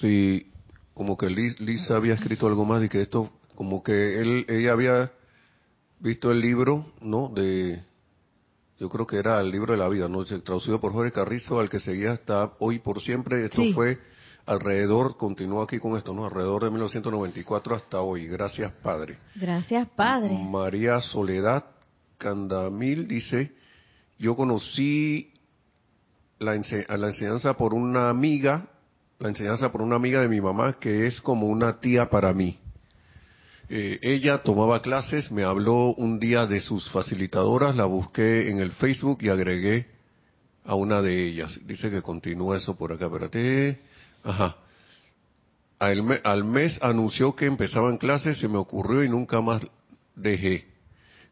[0.01, 0.48] Sí,
[0.99, 5.13] como que Lisa había escrito algo más y que esto, como que él, ella había
[6.01, 7.29] visto el libro, ¿no?
[7.33, 7.81] De,
[8.77, 10.25] yo creo que era el libro de la vida, ¿no?
[10.25, 13.45] Traducido por Jorge Carrizo, al que seguía hasta hoy por siempre.
[13.45, 13.71] Esto Sí.
[13.71, 13.97] fue
[14.45, 16.25] alrededor, continúa aquí con esto, ¿no?
[16.25, 18.27] Alrededor de 1994 hasta hoy.
[18.27, 19.19] Gracias, Padre.
[19.35, 21.63] gracias padre María Soledad
[22.17, 23.53] Candamil dice,
[24.17, 25.31] yo conocí
[26.39, 28.67] la, ense- a la enseñanza por una amiga,
[29.19, 32.57] la enseñanza por una amiga de mi mamá que es como una tía para mí.
[33.67, 38.71] Eh, ella tomaba clases, me habló un día de sus facilitadoras, la busqué en el
[38.71, 39.87] Facebook y agregué
[40.65, 41.59] a una de ellas.
[41.65, 43.81] Dice que continúa eso por acá, espérate.
[44.23, 44.55] Ajá.
[45.77, 49.61] Al, al mes anunció que empezaban clases, se me ocurrió y nunca más
[50.15, 50.65] dejé.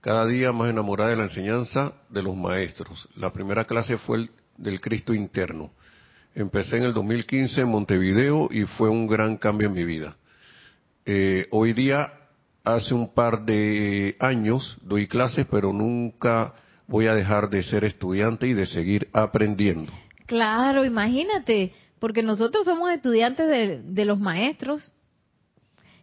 [0.02, 3.08] Cada día más enamorada de la enseñanza de los maestros.
[3.16, 5.72] La primera clase fue el del Cristo interno.
[6.38, 10.18] Empecé en el 2015 en Montevideo y fue un gran cambio en mi vida.
[11.04, 12.14] Eh, hoy día,
[12.64, 16.54] hace un par de años, doy clases, pero nunca
[16.86, 19.92] voy a dejar de ser estudiante y de seguir aprendiendo.
[20.28, 24.92] Claro, imagínate, porque nosotros somos estudiantes de, los maestros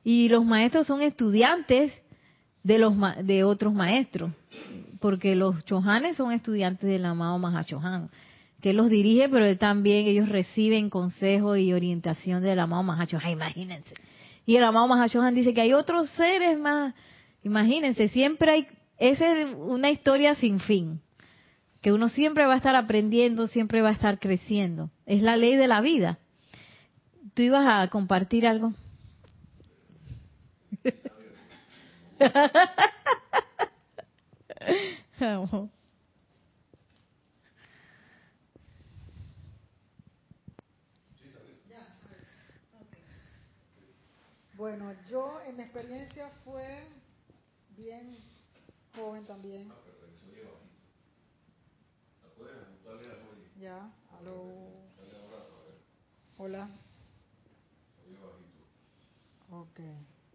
[0.03, 1.93] y los maestros son estudiantes
[2.65, 4.33] de los de otros maestros,
[4.99, 8.11] porque los chohanes son estudiantes del amado Mahachohan,
[8.65, 13.93] que los dirige, pero él también ellos reciben consejo y orientación del amado Mahachohan, imagínense.
[14.47, 16.95] Y el amado Mahachohan dice que hay otros seres más,
[17.43, 21.03] imagínense, siempre hay, esa es una historia sin fin
[21.83, 24.91] que uno siempre va a estar aprendiendo, siempre va a estar creciendo.
[25.05, 26.19] Es la ley de la vida.
[27.35, 28.73] ¿Tú ibas a compartir algo?
[44.65, 46.65] Bueno, yo en mi experiencia fue
[47.77, 48.17] bien
[48.97, 49.71] joven también.
[49.71, 50.43] Ah, pero que soy
[52.23, 53.61] ¿La puedes ajustarle a Juli?
[53.61, 54.71] Ya, aló.
[54.97, 55.77] Dale un abrazo, a ver.
[56.39, 56.69] Hola.
[58.03, 58.65] Soy bajito.
[59.51, 59.81] Ok,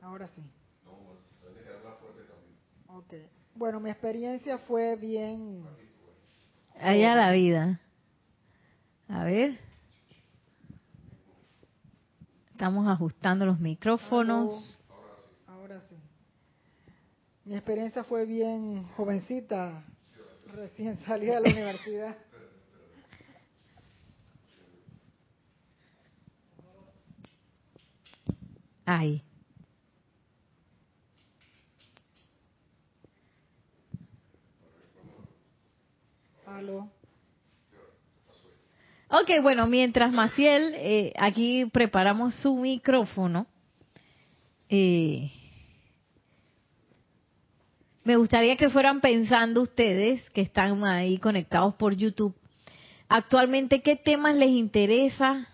[0.04, 0.44] ahora sí.
[0.86, 2.56] No, tienes que hablar fuerte también.
[2.88, 3.32] Ok.
[3.56, 5.64] Bueno, mi experiencia fue bien...
[6.76, 6.84] Pues.
[6.84, 7.80] Allá la vida.
[9.08, 9.69] A ver.
[12.60, 14.78] Estamos ajustando los micrófonos.
[15.48, 15.96] Ahora sí.
[17.46, 19.86] Mi experiencia fue bien jovencita,
[20.46, 22.18] recién salida de la universidad.
[28.86, 29.24] Ahí.
[36.46, 36.90] Aló.
[39.12, 43.48] Ok, bueno, mientras Maciel, eh, aquí preparamos su micrófono.
[44.70, 45.32] eh,
[48.04, 52.36] me gustaría que fueran pensando ustedes que están ahí conectados por YouTube.
[53.08, 55.48] Actualmente, ¿qué temas les interesa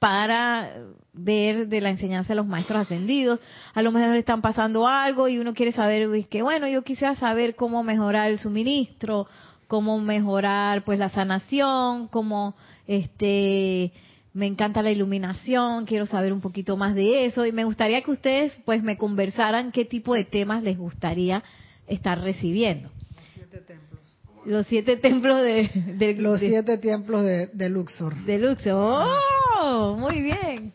[0.00, 0.72] para
[1.12, 3.40] ver de la enseñanza de los maestros ascendidos.
[3.74, 7.14] A lo mejor están pasando algo y uno quiere saber, pues, que bueno, yo quisiera
[7.14, 9.26] saber cómo mejorar el suministro,
[9.66, 12.54] cómo mejorar pues la sanación, cómo
[12.86, 13.92] este
[14.32, 18.10] me encanta la iluminación, quiero saber un poquito más de eso y me gustaría que
[18.10, 21.42] ustedes pues me conversaran qué tipo de temas les gustaría
[21.86, 22.90] estar recibiendo.
[22.90, 24.00] Los siete templos.
[24.44, 28.14] Los siete templos de, de- Los de- siete templos de, de Luxor.
[28.24, 29.06] de Luxor.
[29.62, 29.96] ¡Oh!
[29.98, 30.72] Muy bien.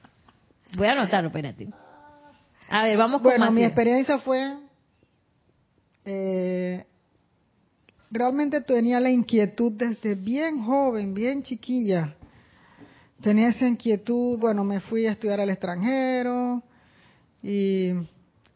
[0.75, 1.67] Voy a anotarlo, espérate.
[2.69, 3.69] A ver, vamos con Bueno, más mi bien.
[3.69, 4.55] experiencia fue,
[6.05, 6.85] eh,
[8.11, 12.15] realmente tenía la inquietud desde bien joven, bien chiquilla.
[13.21, 16.61] Tenía esa inquietud, bueno, me fui a estudiar al extranjero
[17.41, 17.91] y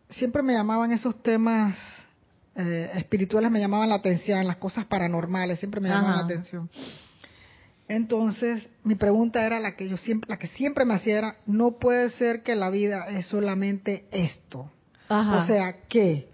[0.09, 1.77] siempre me llamaban esos temas
[2.55, 6.19] eh, espirituales, me llamaban la atención, las cosas paranormales, siempre me llamaban Ajá.
[6.19, 6.69] la atención.
[7.87, 11.77] Entonces, mi pregunta era la que yo siempre, la que siempre me hacía era, no
[11.77, 14.71] puede ser que la vida es solamente esto.
[15.07, 15.37] Ajá.
[15.37, 16.29] O sea, que,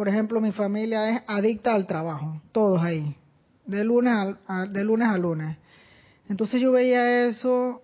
[0.00, 3.14] por ejemplo, mi familia es adicta al trabajo, todos ahí,
[3.66, 5.58] de lunes a, de lunes a lunes.
[6.26, 7.82] Entonces yo veía eso,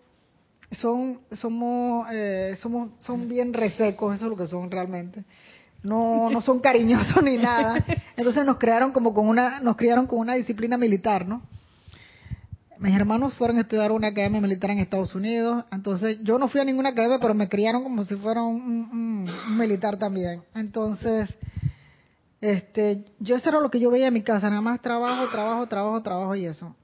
[0.71, 5.25] son, somos, eh, somos, son bien resecos, eso es lo que son realmente.
[5.83, 7.85] No, no son cariñosos ni nada.
[8.17, 11.43] Entonces nos crearon como con una, nos criaron con una disciplina militar, ¿no?
[12.79, 16.63] Mis hermanos fueron a estudiar una academia militar en Estados Unidos, entonces yo no fui
[16.63, 20.41] a ninguna academia, pero me criaron como si fuera un militar también.
[20.55, 21.29] Entonces,
[22.47, 25.67] este, yo eso era lo que yo veía en mi casa, nada más trabajo, trabajo,
[25.67, 26.77] trabajo, trabajo y eso.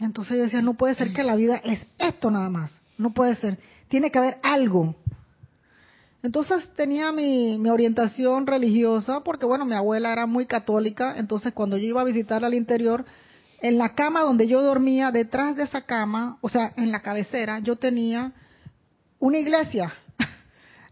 [0.00, 3.36] Entonces yo decía, no puede ser que la vida es esto nada más, no puede
[3.36, 3.58] ser,
[3.88, 4.96] tiene que haber algo.
[6.24, 11.76] Entonces tenía mi, mi orientación religiosa, porque bueno, mi abuela era muy católica, entonces cuando
[11.76, 13.04] yo iba a visitarla al interior,
[13.60, 17.60] en la cama donde yo dormía, detrás de esa cama, o sea, en la cabecera,
[17.60, 18.32] yo tenía
[19.20, 19.94] una iglesia.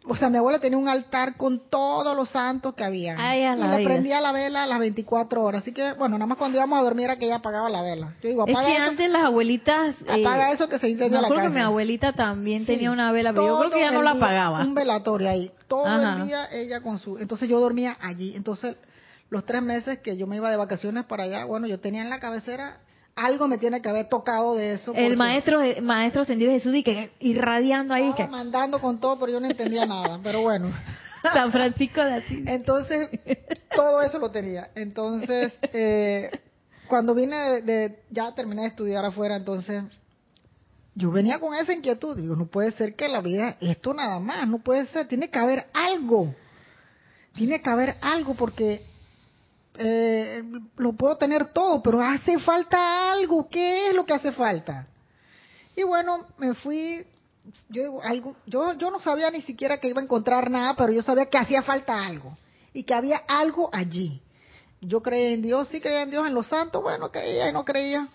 [0.04, 3.14] O sea, mi abuela tenía un altar con todos los santos que había.
[3.18, 3.88] Ay, a y la le vida.
[3.88, 5.62] prendía la vela a las 24 horas.
[5.62, 8.14] Así que, bueno, nada más cuando íbamos a dormir era que ella apagaba la vela.
[8.20, 9.94] Yo digo, Es apaga que eso, antes las abuelitas...
[10.02, 11.42] eh, apaga eso que se incendia la casa.
[11.42, 14.12] que mi abuelita también Sí, tenía una vela, pero yo creo que todo no la
[14.14, 14.60] día, apagaba.
[14.64, 15.52] Un velatorio ahí.
[15.68, 16.16] Todo Ajá.
[16.16, 17.18] el día ella con su...
[17.18, 18.34] Entonces yo dormía allí.
[18.34, 18.76] Entonces,
[19.30, 22.10] los tres meses que yo me iba de vacaciones para allá, bueno, yo tenía en
[22.10, 22.80] la cabecera...
[23.14, 24.92] Algo me tiene que haber tocado de eso.
[24.94, 29.18] El maestro maestro ascendido de Jesús y que irradiando ahí Estaba que mandando con todo,
[29.18, 30.18] pero yo no entendía nada.
[30.22, 30.70] Pero bueno.
[31.22, 32.42] San Francisco de Asís.
[32.46, 33.08] Entonces,
[33.76, 34.70] todo eso lo tenía.
[34.74, 36.30] Entonces, eh,
[36.88, 39.84] cuando vine de, de- ya terminé de estudiar afuera, entonces
[40.94, 42.16] yo venía con esa inquietud.
[42.16, 45.38] Digo, no puede ser que la vida esto nada más, no puede ser, tiene que
[45.38, 46.34] haber algo.
[47.34, 48.82] Tiene que haber algo porque
[49.78, 50.42] eh,
[50.76, 53.48] lo puedo tener todo, pero hace falta algo.
[53.48, 54.86] ¿Qué es lo que hace falta?
[55.76, 57.04] Y bueno, me fui,
[57.68, 61.02] yo algo, yo, yo no sabía ni siquiera que iba a encontrar nada, pero yo
[61.02, 62.36] sabía que hacía falta algo
[62.72, 64.20] y que había algo allí.
[64.80, 67.64] Yo creía en Dios, sí creía en Dios, en los santos, bueno, creía y no
[67.64, 68.08] creía.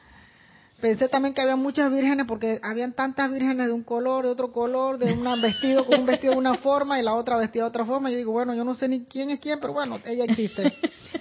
[0.81, 4.51] Pensé también que había muchas vírgenes porque habían tantas vírgenes de un color, de otro
[4.51, 7.69] color, de un vestido con un vestido de una forma y la otra vestida de
[7.69, 8.11] otra forma.
[8.11, 10.73] Yo digo, bueno, yo no sé ni quién es quién, pero bueno, ella existe.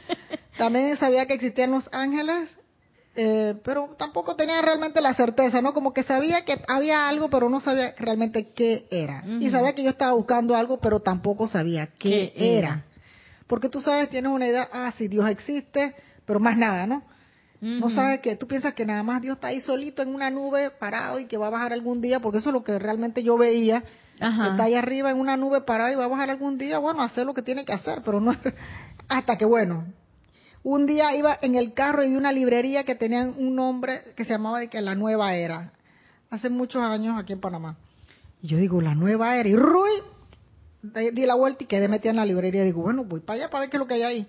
[0.59, 2.55] También sabía que existían los ángeles,
[3.15, 5.73] eh, pero tampoco tenía realmente la certeza, ¿no?
[5.73, 9.25] Como que sabía que había algo, pero no sabía realmente qué era.
[9.41, 12.69] Y sabía que yo estaba buscando algo, pero tampoco sabía qué, ¿Qué era.
[12.69, 12.85] era?
[13.47, 15.95] Porque tú sabes, tienes una idea, ah, sí, Dios existe,
[16.27, 17.03] pero más nada, ¿no?
[17.61, 20.71] No sabes que tú piensas que nada más Dios está ahí solito en una nube
[20.71, 23.39] parado y que va a bajar algún día, porque eso es lo que realmente yo
[23.39, 23.83] veía,
[24.21, 24.45] Ajá.
[24.45, 27.03] que está ahí arriba en una nube parado y va a bajar algún día, bueno,
[27.03, 28.35] hacer lo que tiene que hacer, pero no
[29.09, 29.85] hasta que bueno.
[30.63, 34.25] Un día iba en el carro y vi una librería que tenían un nombre que
[34.25, 35.73] se llamaba de que la nueva era,
[36.29, 37.77] hace muchos años aquí en Panamá.
[38.43, 39.91] Y yo digo, la nueva era, y Rui,
[40.83, 42.65] di di la vuelta y quedé metida en la librería.
[42.65, 44.27] Digo, bueno, voy para allá para ver qué es lo que hay ahí.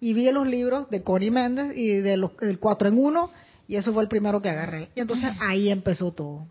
[0.00, 3.30] Y vi los libros de Connie Méndez y de los, del 4 en 1,
[3.66, 4.88] y eso fue el primero que agarré.
[4.94, 6.46] Y entonces ahí empezó todo.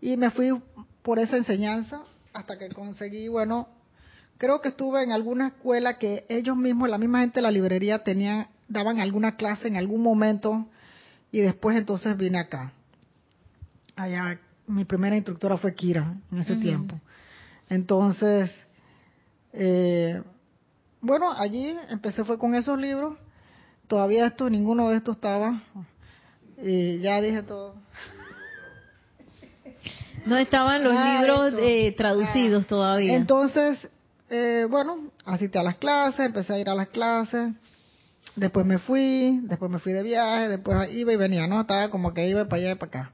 [0.00, 0.50] Y me fui
[1.02, 2.02] por esa enseñanza
[2.34, 3.68] hasta que conseguí, bueno,
[4.36, 8.04] creo que estuve en alguna escuela que ellos mismos, la misma gente de la librería,
[8.04, 10.66] tenían, daban alguna clase en algún momento
[11.32, 12.72] y después entonces vine acá.
[13.96, 17.00] Allá, mi primera instructora fue Kira en ese tiempo.
[17.68, 18.50] Entonces,
[19.52, 20.22] eh,
[21.00, 23.16] bueno, allí empecé fue con esos libros.
[23.86, 25.62] Todavía esto, ninguno de estos estaba.
[26.62, 27.74] Y ya dije todo.
[30.26, 32.68] No estaban los de libros eh, traducidos Nada.
[32.68, 33.14] todavía.
[33.14, 33.88] Entonces,
[34.28, 37.52] eh, bueno, asistí a las clases, empecé a ir a las clases.
[38.36, 41.62] Después me fui, después me fui de viaje, después iba y venía, ¿no?
[41.62, 43.12] Estaba como que iba para allá y para acá.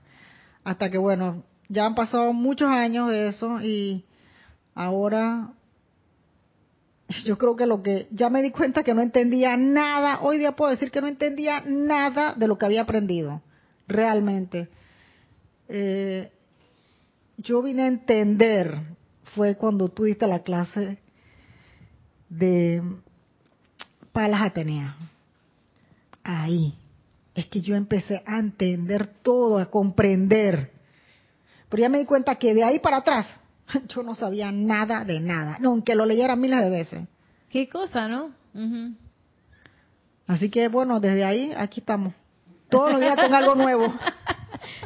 [0.64, 4.04] Hasta que, bueno, Ya han pasado muchos años de eso y
[4.74, 5.52] ahora
[7.24, 10.52] yo creo que lo que ya me di cuenta que no entendía nada, hoy día
[10.52, 13.42] puedo decir que no entendía nada de lo que había aprendido,
[13.86, 14.68] realmente.
[15.68, 16.30] Eh,
[17.36, 18.80] yo vine a entender,
[19.34, 20.98] fue cuando tú diste la clase
[22.28, 22.82] de
[24.12, 24.96] Palas Atenea.
[26.22, 26.74] Ahí
[27.34, 30.70] es que yo empecé a entender todo, a comprender.
[31.68, 33.26] Pero ya me di cuenta que de ahí para atrás
[33.88, 37.08] yo no sabía nada de nada, no, aunque lo leyera miles de veces.
[37.50, 38.32] Qué cosa, ¿no?
[40.26, 42.14] Así que bueno, desde ahí aquí estamos.
[42.68, 43.92] Todos los días con algo nuevo.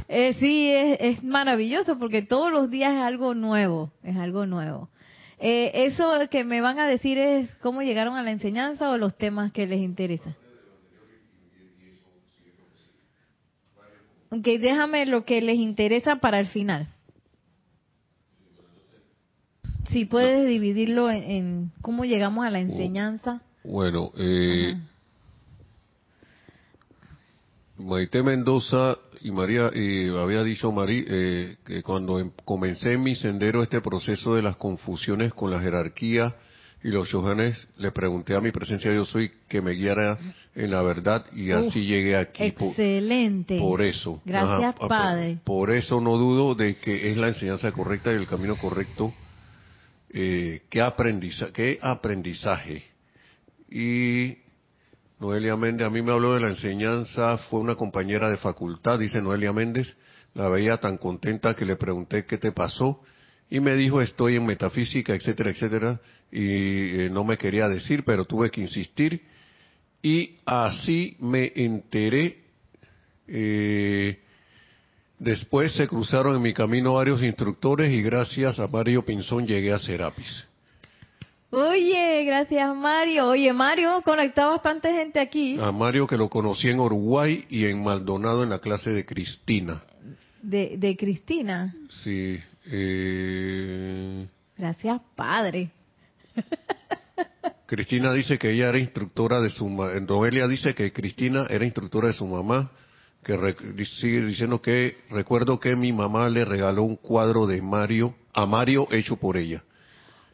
[0.09, 4.89] Eh, sí, es, maravilloso porque todos los días es algo nuevo, es algo nuevo.
[5.39, 9.17] Eh, eso que me van a decir es cómo llegaron a la enseñanza o los
[9.17, 10.35] temas que les interesan.
[14.31, 16.89] Ok, déjame lo que les interesa para el final.
[19.91, 23.41] Si puedes dividirlo en, cómo llegamos a la enseñanza.
[23.65, 24.77] Bueno, eh,
[27.79, 33.63] Maite Mendoza y María, y había dicho María eh, que cuando em, comencé mi sendero
[33.63, 36.35] este proceso de las confusiones con la jerarquía
[36.83, 40.17] y los yohanes, le pregunté a mi presencia yo soy que me guiara
[40.55, 42.45] en la verdad y así llegué aquí.
[42.45, 43.59] Excelente.
[43.59, 44.23] Por, eso.
[44.25, 45.39] Gracias, Padre.
[45.45, 49.13] Por, eso no dudo de que es la enseñanza correcta y el camino correcto.
[50.11, 52.85] Eh, ¿qué, aprendizaje, ¿Qué aprendizaje?
[53.71, 54.39] Y
[55.21, 59.21] Noelia Méndez, a mí me habló de la enseñanza, fue una compañera de facultad, dice
[59.21, 59.97] Noelia Méndez,
[60.35, 63.03] la veía tan contenta que le pregunté qué te pasó
[63.51, 66.01] y me dijo estoy en metafísica, etcétera, etcétera,
[66.31, 69.23] y eh, no me quería decir, pero tuve que insistir
[70.03, 72.45] y así me enteré.
[73.27, 74.19] Eh,
[75.19, 79.79] después se cruzaron en mi camino varios instructores y gracias a Mario Pinzón llegué a
[79.79, 80.45] Serapis.
[81.51, 83.29] Oye, gracias Mario.
[83.29, 85.59] Oye, Mario, conectado bastante gente aquí.
[85.59, 89.83] A Mario que lo conocí en Uruguay y en Maldonado en la clase de Cristina.
[90.43, 91.75] De, de Cristina.
[91.89, 92.39] Sí.
[92.67, 94.27] Eh...
[94.57, 95.71] Gracias, padre.
[97.67, 99.93] Cristina dice que ella era instructora de su mamá.
[100.01, 102.71] Noelia dice que Cristina era instructora de su mamá.
[103.23, 108.47] Que sigue diciendo que recuerdo que mi mamá le regaló un cuadro de Mario, a
[108.47, 109.63] Mario hecho por ella.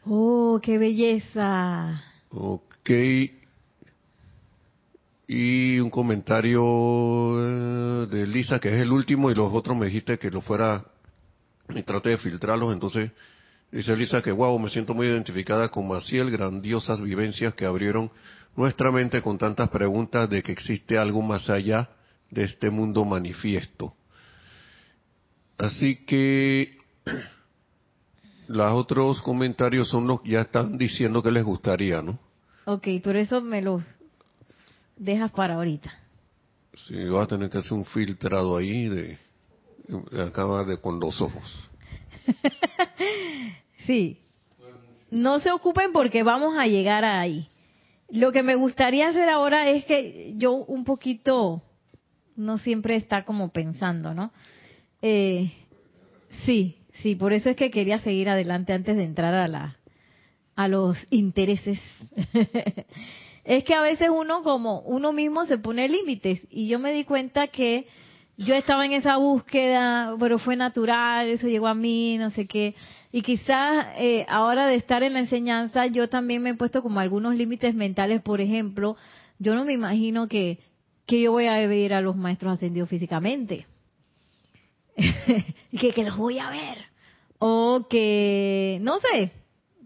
[0.05, 1.99] Oh, qué belleza.
[2.29, 2.91] Ok.
[5.27, 6.61] Y un comentario
[7.39, 10.85] eh, de Lisa, que es el último, y los otros me dijiste que lo fuera,
[11.73, 12.71] y trate de filtrarlos.
[12.71, 13.11] Entonces,
[13.71, 18.11] dice Lisa que, wow, me siento muy identificada con Maciel, grandiosas vivencias que abrieron
[18.55, 21.89] nuestra mente con tantas preguntas de que existe algo más allá
[22.29, 23.93] de este mundo manifiesto.
[25.57, 26.77] Así que
[28.47, 32.19] los otros comentarios son los que ya están diciendo que les gustaría, ¿no?
[32.65, 33.83] Ok, pero eso me lo
[34.97, 35.93] dejas para ahorita.
[36.87, 39.17] Sí, vas a tener que hacer un filtrado ahí de,
[40.19, 41.69] acaba de con los ojos.
[43.85, 44.19] sí.
[45.11, 47.47] No se ocupen porque vamos a llegar ahí.
[48.09, 51.63] Lo que me gustaría hacer ahora es que yo un poquito,
[52.35, 54.31] no siempre está como pensando, ¿no?
[55.01, 55.51] Eh,
[56.45, 59.77] sí, Sí, por eso es que quería seguir adelante antes de entrar a la
[60.55, 61.79] a los intereses.
[63.43, 67.03] es que a veces uno como uno mismo se pone límites y yo me di
[67.03, 67.87] cuenta que
[68.37, 72.75] yo estaba en esa búsqueda, pero fue natural, eso llegó a mí, no sé qué.
[73.11, 76.99] Y quizás eh, ahora de estar en la enseñanza, yo también me he puesto como
[76.99, 78.21] algunos límites mentales.
[78.21, 78.97] Por ejemplo,
[79.39, 80.59] yo no me imagino que,
[81.05, 83.65] que yo voy a ver a los maestros ascendidos físicamente.
[84.95, 86.77] que, que los voy a ver.
[87.39, 89.31] O que, no sé,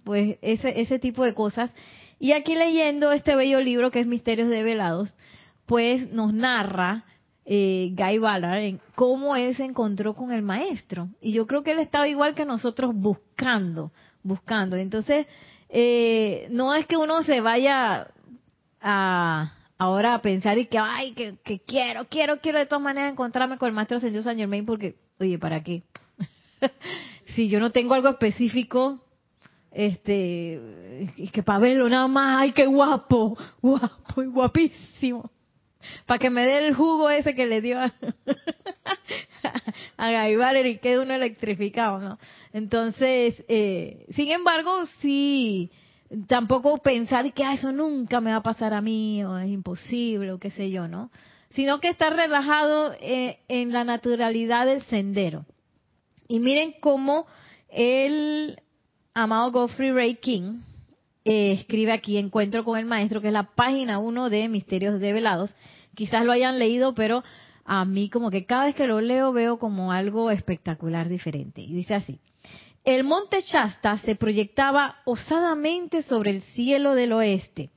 [0.03, 1.71] pues ese, ese tipo de cosas.
[2.19, 5.15] Y aquí leyendo este bello libro que es Misterios de Velados,
[5.65, 7.05] pues nos narra
[7.45, 11.09] eh, Guy Ballard en cómo él se encontró con el maestro.
[11.21, 13.91] Y yo creo que él estaba igual que nosotros buscando,
[14.21, 14.75] buscando.
[14.75, 15.25] Entonces,
[15.69, 18.07] eh, no es que uno se vaya
[18.81, 23.57] a, ahora a pensar y que, ay, que, quiero, quiero, quiero de todas maneras encontrarme
[23.57, 25.83] con el maestro ascendido San Germain porque, oye, ¿para qué?
[27.35, 29.01] si yo no tengo algo específico,
[29.71, 35.31] este, que para verlo nada más, ay, qué guapo, guapo y guapísimo.
[36.05, 37.93] Para que me dé el jugo ese que le dio a,
[39.97, 42.19] a y quede uno electrificado, ¿no?
[42.51, 45.71] Entonces, eh, sin embargo, sí,
[46.27, 50.31] tampoco pensar que ah, eso nunca me va a pasar a mí o es imposible
[50.31, 51.11] o qué sé yo, ¿no?
[51.51, 55.45] Sino que estar relajado eh, en la naturalidad del sendero.
[56.27, 57.25] Y miren cómo
[57.69, 58.59] el
[59.13, 60.61] amado Godfrey Ray King
[61.25, 65.53] eh, escribe aquí Encuentro con el Maestro, que es la página 1 de Misterios Develados.
[65.95, 67.23] Quizás lo hayan leído, pero
[67.65, 71.61] a mí como que cada vez que lo leo veo como algo espectacular diferente.
[71.61, 72.19] Y dice así,
[72.83, 77.69] el monte Shasta se proyectaba osadamente sobre el cielo del oeste,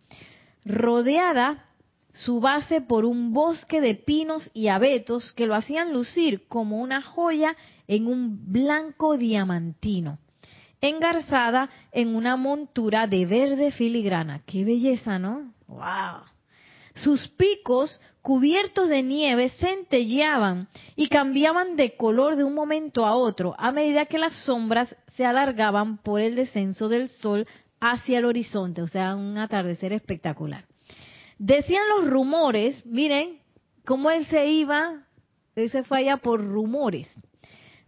[0.64, 1.66] rodeada
[2.12, 7.02] su base por un bosque de pinos y abetos que lo hacían lucir como una
[7.02, 7.56] joya
[7.88, 10.18] en un blanco diamantino,
[10.80, 14.42] engarzada en una montura de verde filigrana.
[14.46, 15.52] ¡Qué belleza, ¿no?
[15.66, 16.31] ¡Wow!
[16.94, 23.54] Sus picos cubiertos de nieve centelleaban y cambiaban de color de un momento a otro
[23.58, 27.46] a medida que las sombras se alargaban por el descenso del sol
[27.80, 30.66] hacia el horizonte, o sea, un atardecer espectacular.
[31.38, 33.40] Decían los rumores, miren
[33.84, 35.04] cómo él se iba,
[35.56, 37.08] él se fue allá por rumores.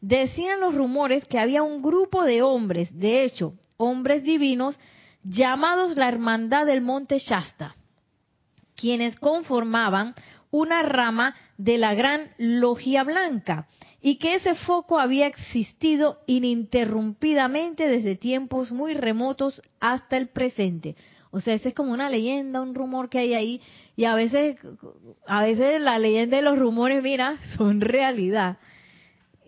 [0.01, 4.79] Decían los rumores que había un grupo de hombres, de hecho, hombres divinos,
[5.23, 7.77] llamados la Hermandad del Monte Shasta,
[8.77, 10.15] quienes conformaban
[10.51, 13.67] una rama de la gran logia blanca
[14.01, 20.95] y que ese foco había existido ininterrumpidamente desde tiempos muy remotos hasta el presente.
[21.31, 23.61] O sea, esa es como una leyenda, un rumor que hay ahí
[23.97, 24.57] y a veces
[25.27, 28.59] a veces la leyenda y los rumores, mira, son realidad.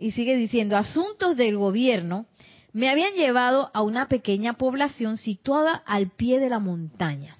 [0.00, 2.26] Y sigue diciendo, asuntos del gobierno
[2.72, 7.38] me habían llevado a una pequeña población situada al pie de la montaña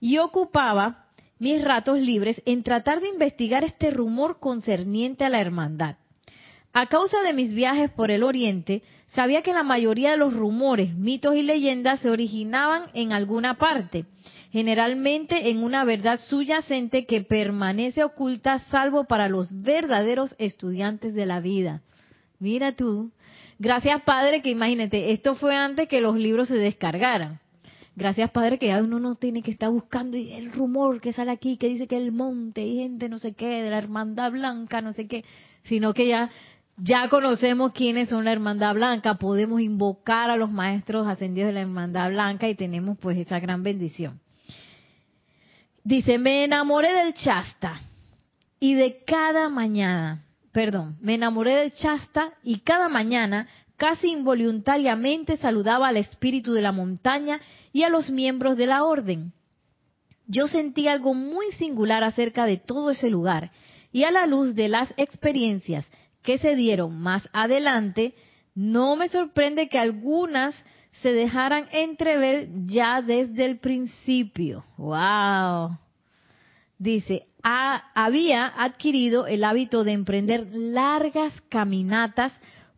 [0.00, 1.03] y ocupaba
[1.44, 5.96] mis ratos libres en tratar de investigar este rumor concerniente a la hermandad.
[6.72, 10.94] A causa de mis viajes por el Oriente, sabía que la mayoría de los rumores,
[10.96, 14.06] mitos y leyendas se originaban en alguna parte,
[14.52, 21.40] generalmente en una verdad subyacente que permanece oculta salvo para los verdaderos estudiantes de la
[21.40, 21.82] vida.
[22.38, 23.10] Mira tú.
[23.58, 27.38] Gracias Padre que imagínate, esto fue antes que los libros se descargaran.
[27.96, 31.56] Gracias, Padre, que ya uno no tiene que estar buscando el rumor que sale aquí,
[31.56, 34.92] que dice que el monte y gente no sé qué, de la hermandad blanca, no
[34.94, 35.24] sé qué,
[35.62, 36.28] sino que ya,
[36.76, 41.60] ya conocemos quiénes son la hermandad blanca, podemos invocar a los maestros ascendidos de la
[41.60, 44.20] hermandad blanca y tenemos pues esa gran bendición.
[45.84, 47.78] Dice, me enamoré del chasta
[48.58, 53.46] y de cada mañana, perdón, me enamoré del chasta y cada mañana
[53.76, 57.40] casi involuntariamente saludaba al espíritu de la montaña
[57.72, 59.32] y a los miembros de la orden.
[60.26, 63.50] Yo sentí algo muy singular acerca de todo ese lugar
[63.92, 65.86] y a la luz de las experiencias
[66.22, 68.14] que se dieron más adelante,
[68.54, 70.54] no me sorprende que algunas
[71.02, 74.64] se dejaran entrever ya desde el principio.
[74.78, 75.78] ¡Wow!
[76.78, 82.32] Dice, había adquirido el hábito de emprender largas caminatas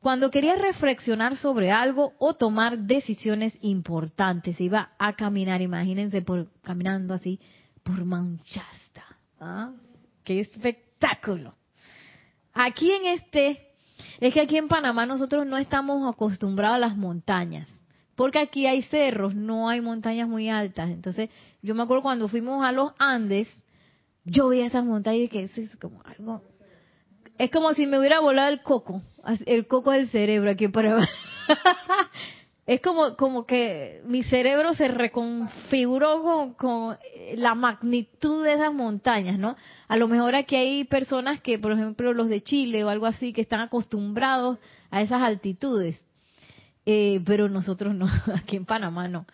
[0.07, 4.61] cuando quería reflexionar sobre algo o tomar decisiones importantes.
[4.61, 7.41] Iba a caminar, imagínense, por, caminando así
[7.83, 9.03] por Manchasta.
[9.41, 9.73] ¿Ah?
[10.23, 11.57] ¡Qué espectáculo!
[12.53, 13.73] Aquí en este,
[14.21, 17.69] es que aquí en Panamá nosotros no estamos acostumbrados a las montañas.
[18.15, 20.89] Porque aquí hay cerros, no hay montañas muy altas.
[20.89, 21.31] Entonces,
[21.63, 23.49] yo me acuerdo cuando fuimos a los Andes,
[24.25, 26.45] yo veía esas montañas y que es como algo
[27.39, 29.03] es como si me hubiera volado el coco,
[29.47, 31.11] el coco del cerebro aquí por abajo.
[32.67, 36.99] es como, como que mi cerebro se reconfiguró con,
[37.37, 39.57] la magnitud de esas montañas, ¿no?
[39.89, 43.33] A lo mejor aquí hay personas que, por ejemplo, los de Chile o algo así,
[43.33, 44.59] que están acostumbrados
[44.91, 46.05] a esas altitudes.
[46.87, 49.27] Eh, pero nosotros no, aquí en Panamá no.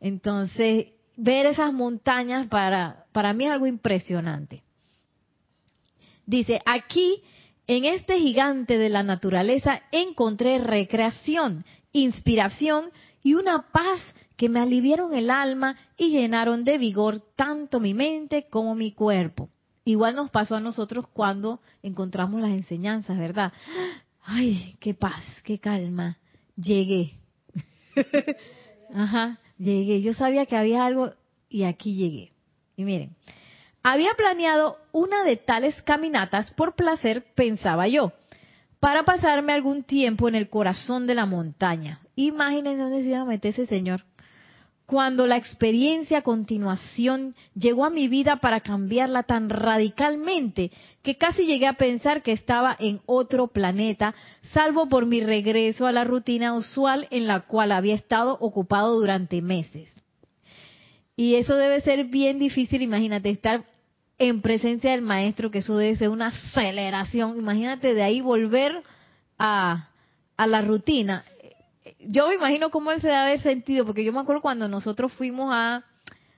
[0.00, 4.62] Entonces, ver esas montañas para, para mí es algo impresionante.
[6.24, 7.22] Dice, aquí
[7.68, 12.86] en este gigante de la naturaleza encontré recreación, inspiración
[13.22, 14.00] y una paz
[14.36, 19.50] que me aliviaron el alma y llenaron de vigor tanto mi mente como mi cuerpo.
[19.84, 23.52] Igual nos pasó a nosotros cuando encontramos las enseñanzas, ¿verdad?
[24.22, 26.18] Ay, qué paz, qué calma.
[26.56, 27.12] Llegué.
[28.94, 30.00] Ajá, llegué.
[30.00, 31.12] Yo sabía que había algo
[31.50, 32.32] y aquí llegué.
[32.76, 33.14] Y miren,
[33.92, 38.12] había planeado una de tales caminatas por placer, pensaba yo,
[38.80, 42.00] para pasarme algún tiempo en el corazón de la montaña.
[42.14, 44.04] Imagínense dónde se iba a ese señor.
[44.84, 50.70] Cuando la experiencia a continuación llegó a mi vida para cambiarla tan radicalmente
[51.02, 54.14] que casi llegué a pensar que estaba en otro planeta,
[54.52, 59.40] salvo por mi regreso a la rutina usual en la cual había estado ocupado durante
[59.40, 59.88] meses.
[61.16, 63.64] Y eso debe ser bien difícil, imagínate, estar
[64.18, 67.36] en presencia del maestro, que eso debe ser una aceleración.
[67.36, 68.82] Imagínate de ahí volver
[69.38, 69.88] a,
[70.36, 71.24] a la rutina,
[72.00, 75.12] yo me imagino cómo él se debe haber sentido, porque yo me acuerdo cuando nosotros
[75.12, 75.84] fuimos a,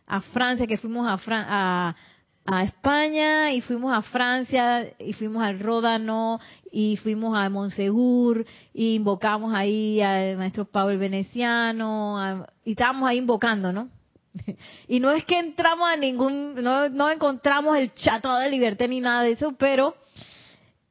[0.07, 1.97] a Francia, que fuimos a, a,
[2.47, 6.41] a España y fuimos a Francia y fuimos al Ródano
[6.73, 13.19] y fuimos a Monsegur y invocamos ahí al maestro Pablo el Veneciano y estábamos ahí
[13.19, 13.89] invocando, ¿no?
[14.89, 19.01] y no es que entramos a ningún, no, no encontramos el chato de libertad ni
[19.01, 19.95] nada de eso, pero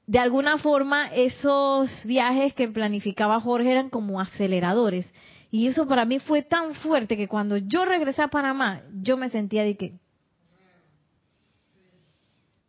[0.08, 5.12] de alguna forma esos viajes que planificaba Jorge eran como aceleradores.
[5.52, 9.30] Y eso para mí fue tan fuerte que cuando yo regresé a Panamá, yo me
[9.30, 9.94] sentía de que,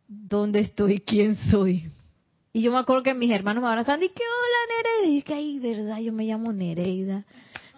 [0.07, 0.99] ¿dónde estoy?
[0.99, 1.91] ¿Quién soy?
[2.53, 5.17] Y yo me acuerdo que mis hermanos me abrazaban y que, hola Nereida.
[5.17, 7.25] Y que, ay, verdad, yo me llamo Nereida.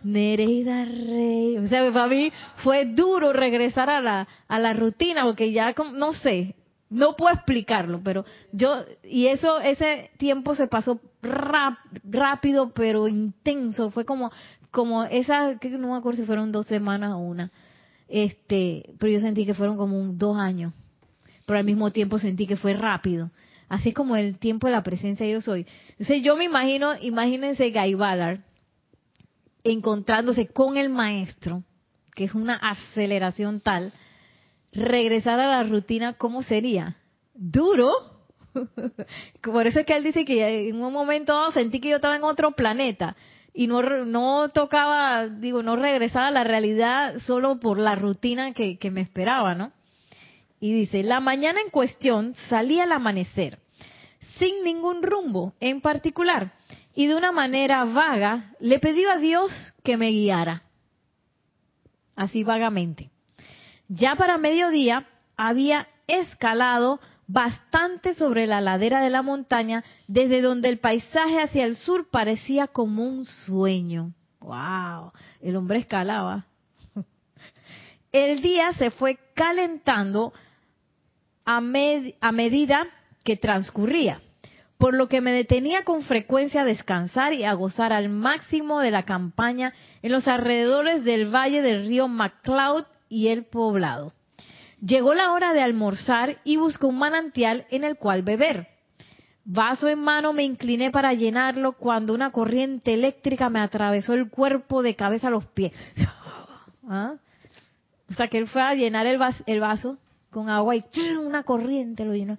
[0.03, 1.57] Nereida Rey.
[1.57, 6.13] O sea, para mí fue duro regresar a la, a la rutina porque ya, no
[6.13, 6.55] sé,
[6.89, 13.89] no puedo explicarlo, pero yo, y eso, ese tiempo se pasó rápido, pero intenso.
[13.89, 14.31] Fue como,
[14.69, 17.51] como esa, que no me acuerdo si fueron dos semanas o una.
[18.07, 20.73] Este, pero yo sentí que fueron como dos años.
[21.45, 23.31] Pero al mismo tiempo sentí que fue rápido.
[23.69, 25.65] Así es como el tiempo de la presencia yo soy.
[25.91, 28.41] Entonces yo me imagino, imagínense Guy Ballard
[29.63, 31.63] encontrándose con el maestro,
[32.15, 33.93] que es una aceleración tal,
[34.71, 36.97] regresar a la rutina, ¿cómo sería?
[37.33, 37.91] Duro.
[39.41, 42.23] Por eso es que él dice que en un momento sentí que yo estaba en
[42.23, 43.15] otro planeta
[43.53, 48.77] y no, no tocaba, digo, no regresaba a la realidad solo por la rutina que,
[48.77, 49.71] que me esperaba, ¿no?
[50.59, 53.59] Y dice, la mañana en cuestión salí al amanecer,
[54.37, 56.53] sin ningún rumbo en particular
[56.95, 59.51] y de una manera vaga le pedí a Dios
[59.83, 60.63] que me guiara.
[62.15, 63.09] Así vagamente.
[63.87, 70.79] Ya para mediodía había escalado bastante sobre la ladera de la montaña, desde donde el
[70.79, 74.13] paisaje hacia el sur parecía como un sueño.
[74.39, 75.11] ¡Wow!
[75.41, 76.45] El hombre escalaba.
[78.11, 80.33] El día se fue calentando
[81.45, 82.87] a, a medida
[83.23, 84.21] que transcurría
[84.83, 88.91] por lo que me detenía con frecuencia a descansar y a gozar al máximo de
[88.91, 89.71] la campaña
[90.01, 94.11] en los alrededores del valle del río MacLeod y el poblado.
[94.85, 98.67] Llegó la hora de almorzar y busqué un manantial en el cual beber.
[99.45, 104.83] Vaso en mano me incliné para llenarlo cuando una corriente eléctrica me atravesó el cuerpo
[104.83, 105.71] de cabeza a los pies.
[106.89, 107.13] ¿Ah?
[108.09, 109.17] O sea que él fue a llenar el
[109.61, 109.97] vaso,
[110.29, 110.83] con agua y
[111.21, 112.37] una corriente lo llenó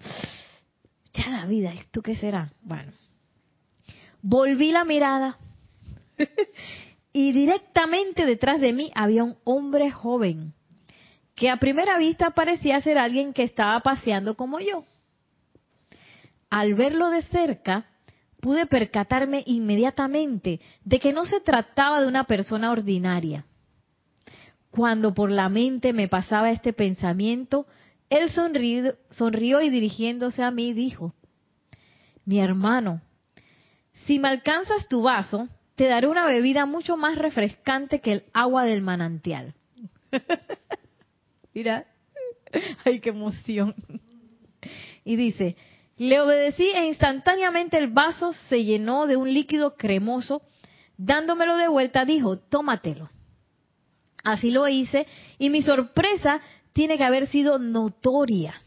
[1.15, 2.51] ya la vida, ¿esto qué será?
[2.63, 2.93] Bueno,
[4.21, 5.39] volví la mirada
[7.13, 10.53] y directamente detrás de mí había un hombre joven
[11.35, 14.85] que a primera vista parecía ser alguien que estaba paseando como yo.
[16.51, 17.87] Al verlo de cerca,
[18.41, 23.45] pude percatarme inmediatamente de que no se trataba de una persona ordinaria.
[24.71, 27.67] Cuando por la mente me pasaba este pensamiento,
[28.15, 31.15] él sonrió, y dirigiéndose a mí dijo,
[32.25, 33.03] mi hermano,
[34.07, 38.65] si me alcanzas tu vaso, te daré una bebida mucho más refrescante que el agua
[38.65, 39.55] del manantial.
[41.55, 41.87] Mira,
[42.85, 43.75] ay, qué emoción.
[45.05, 45.57] Y dice,
[45.97, 50.43] le obedecí e instantáneamente el vaso se llenó de un líquido cremoso.
[50.97, 53.11] Dándomelo de vuelta, dijo, tómatelo.
[54.23, 55.07] Así lo hice
[55.39, 56.41] y mi sorpresa
[56.75, 58.61] tiene que haber sido notoria.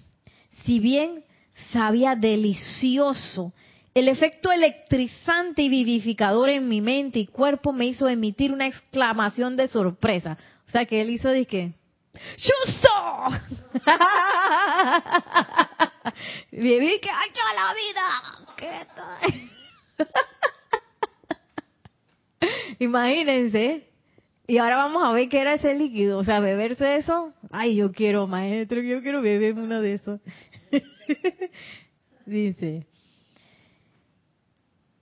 [0.65, 1.23] Si bien
[1.71, 3.53] sabía delicioso,
[3.93, 9.55] el efecto electrizante y vivificador en mi mente y cuerpo me hizo emitir una exclamación
[9.55, 10.37] de sorpresa.
[10.67, 11.73] O sea que él hizo de que,
[12.37, 12.89] ¡Justo!
[16.51, 18.07] Viví que ha hecho la vida.
[22.79, 23.89] Imagínense
[24.47, 26.17] y ahora vamos a ver qué era ese líquido.
[26.17, 27.33] O sea, beberse eso.
[27.51, 30.21] Ay, yo quiero, maestro, yo quiero beberme uno de esos.
[32.25, 32.87] Dice.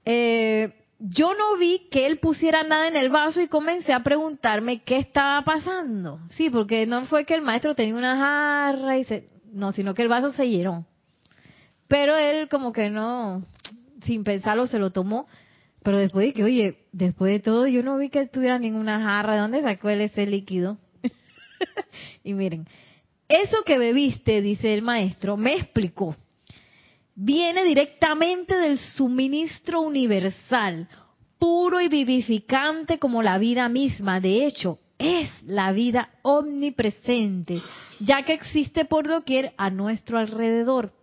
[0.04, 4.82] Eh, yo no vi que él pusiera nada en el vaso y comencé a preguntarme
[4.82, 6.20] qué estaba pasando.
[6.30, 9.30] Sí, porque no fue que el maestro tenía una jarra y se...
[9.54, 10.86] No, sino que el vaso se llenó.
[11.88, 13.44] Pero él como que no,
[14.06, 15.28] sin pensarlo, se lo tomó
[15.86, 19.36] pero después de que, oye, después de todo, yo no vi que tuviera ninguna jarra.
[19.36, 20.80] ¿De dónde sacó él ese líquido?
[22.24, 22.66] y miren,
[23.30, 26.16] eso que bebiste, dice el maestro, me explicó.
[27.14, 30.90] Viene directamente del suministro universal,
[31.38, 34.20] puro y vivificante como la vida misma.
[34.20, 37.62] De hecho, es la vida omnipresente,
[38.00, 40.94] ya que existe por doquier a nuestro alrededor.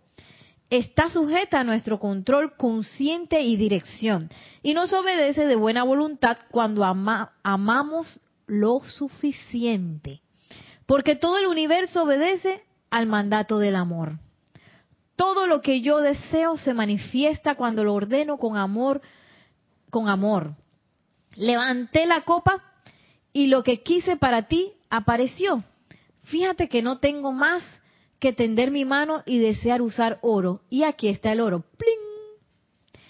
[0.77, 4.29] Está sujeta a nuestro control consciente y dirección
[4.63, 10.21] y nos obedece de buena voluntad cuando amamos lo suficiente.
[10.87, 14.17] Porque todo el universo obedece al mandato del amor.
[15.15, 19.01] Todo lo que yo deseo se manifiesta cuando lo ordeno con amor,
[19.91, 20.55] con amor.
[21.35, 22.63] Levanté la copa
[23.31, 25.63] y lo que quise para ti apareció.
[26.23, 27.63] Fíjate que no tengo más
[28.23, 30.61] que tender mi mano y desear usar oro.
[30.69, 31.65] Y aquí está el oro.
[31.77, 33.01] ¡Pling!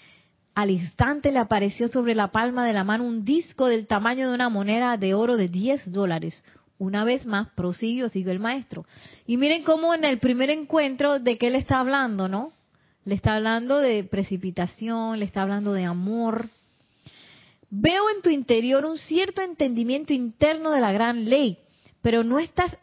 [0.56, 4.34] Al instante le apareció sobre la palma de la mano un disco del tamaño de
[4.34, 6.42] una moneda de oro de 10 dólares.
[6.78, 8.86] Una vez más, prosiguió, siguió el maestro.
[9.24, 12.52] Y miren cómo en el primer encuentro, ¿de qué le está hablando, no?
[13.04, 16.48] Le está hablando de precipitación, le está hablando de amor.
[17.70, 21.58] Veo en tu interior un cierto entendimiento interno de la gran ley,
[22.02, 22.76] pero no estás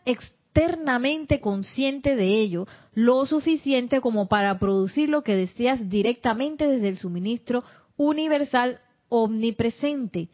[0.53, 6.97] externamente consciente de ello lo suficiente como para producir lo que deseas directamente desde el
[6.97, 7.63] suministro
[7.95, 10.27] universal omnipresente.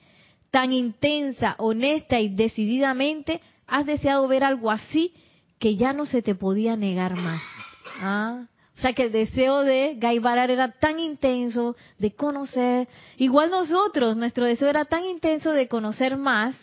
[0.49, 5.13] Tan intensa, honesta y decididamente has deseado ver algo así
[5.59, 7.41] que ya no se te podía negar más.
[8.01, 8.45] ¿Ah?
[8.75, 12.87] O sea que el deseo de Gaibarar era tan intenso de conocer,
[13.17, 16.55] igual nosotros, nuestro deseo era tan intenso de conocer más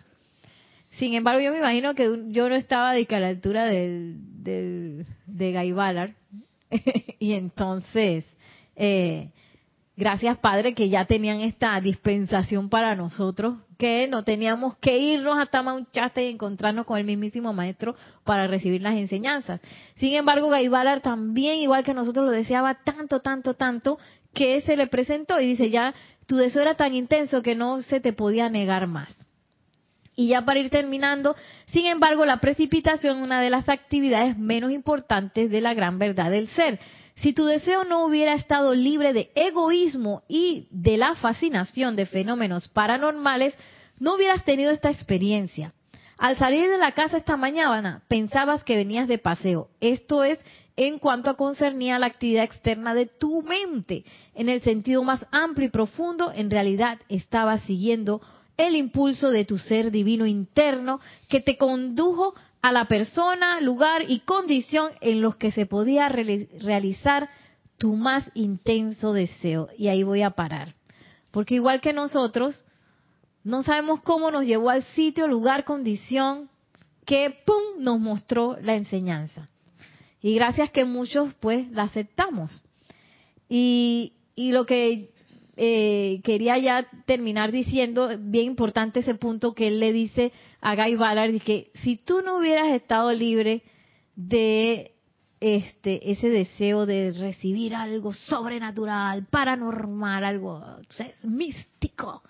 [0.98, 5.06] sin embargo, yo me imagino que yo no estaba de a la altura de, de,
[5.26, 6.14] de Guy
[7.18, 8.24] y entonces,
[8.76, 9.30] eh,
[9.96, 15.62] gracias Padre que ya tenían esta dispensación para nosotros, que no teníamos que irnos hasta
[15.62, 19.60] Mount y encontrarnos con el mismísimo Maestro para recibir las enseñanzas.
[19.96, 20.70] Sin embargo, Guy
[21.02, 23.98] también, igual que nosotros, lo deseaba tanto, tanto, tanto,
[24.32, 25.92] que se le presentó y dice, ya,
[26.26, 29.23] tu deseo era tan intenso que no se te podía negar más.
[30.16, 31.34] Y ya para ir terminando,
[31.66, 36.30] sin embargo, la precipitación es una de las actividades menos importantes de la gran verdad
[36.30, 36.78] del ser.
[37.16, 42.68] Si tu deseo no hubiera estado libre de egoísmo y de la fascinación de fenómenos
[42.68, 43.56] paranormales,
[43.98, 45.72] no hubieras tenido esta experiencia.
[46.18, 49.68] Al salir de la casa esta mañana, pensabas que venías de paseo.
[49.80, 50.38] Esto es
[50.76, 54.04] en cuanto a concernía la actividad externa de tu mente.
[54.34, 58.20] En el sentido más amplio y profundo, en realidad estabas siguiendo
[58.56, 64.20] el impulso de tu ser divino interno que te condujo a la persona, lugar y
[64.20, 67.28] condición en los que se podía realizar
[67.78, 69.68] tu más intenso deseo.
[69.76, 70.74] Y ahí voy a parar.
[71.30, 72.64] Porque igual que nosotros,
[73.42, 76.48] no sabemos cómo nos llevó al sitio, lugar, condición
[77.04, 79.48] que, ¡pum!, nos mostró la enseñanza.
[80.22, 82.62] Y gracias que muchos, pues, la aceptamos.
[83.48, 85.10] Y, y lo que
[85.56, 90.96] eh, quería ya terminar diciendo, bien importante ese punto que él le dice a Guy
[90.96, 93.62] Ballard, que si tú no hubieras estado libre
[94.16, 94.92] de
[95.40, 100.64] este ese deseo de recibir algo sobrenatural, paranormal, algo
[101.22, 102.22] místico,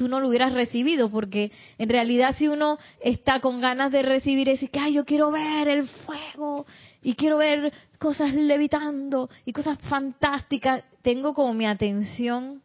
[0.00, 4.48] tú no lo hubieras recibido, porque en realidad si uno está con ganas de recibir,
[4.48, 6.64] es que, ay, yo quiero ver el fuego
[7.02, 12.62] y quiero ver cosas levitando y cosas fantásticas, tengo como mi atención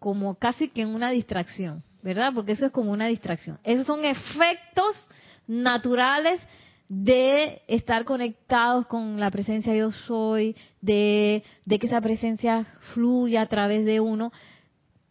[0.00, 2.32] como casi que en una distracción, ¿verdad?
[2.34, 3.60] Porque eso es como una distracción.
[3.62, 5.06] Esos son efectos
[5.46, 6.40] naturales
[6.88, 13.46] de estar conectados con la presencia yo soy, de, de que esa presencia fluya a
[13.46, 14.32] través de uno,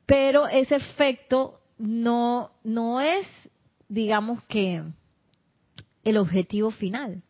[0.06, 3.28] pero ese efecto no, no es,
[3.88, 4.84] digamos que,
[6.04, 7.24] el objetivo final.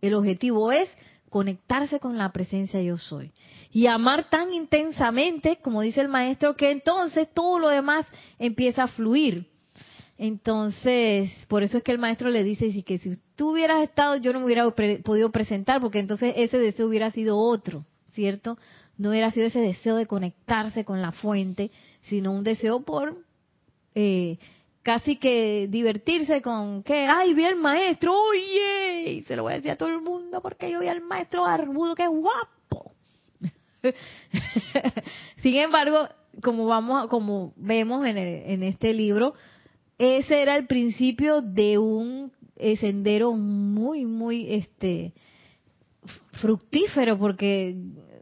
[0.00, 0.88] El objetivo es
[1.28, 3.32] conectarse con la presencia yo soy.
[3.72, 8.06] Y amar tan intensamente, como dice el maestro, que entonces todo lo demás
[8.38, 9.48] empieza a fluir.
[10.18, 14.32] Entonces, por eso es que el maestro le dice que si tú hubieras estado, yo
[14.32, 18.58] no me hubiera podido presentar, porque entonces ese deseo hubiera sido otro, ¿cierto?
[18.98, 21.70] No hubiera sido ese deseo de conectarse con la fuente,
[22.02, 23.16] sino un deseo por
[23.94, 24.38] eh,
[24.82, 29.56] casi que divertirse con que, ay, vi al maestro, oye, y se lo voy a
[29.56, 32.92] decir a todo el mundo porque yo vi al maestro barbudo, que guapo.
[35.42, 36.08] Sin embargo,
[36.42, 39.34] como vamos, como vemos en, en este libro,
[39.98, 42.32] ese era el principio de un
[42.78, 45.12] sendero muy, muy, este,
[46.40, 47.76] fructífero, porque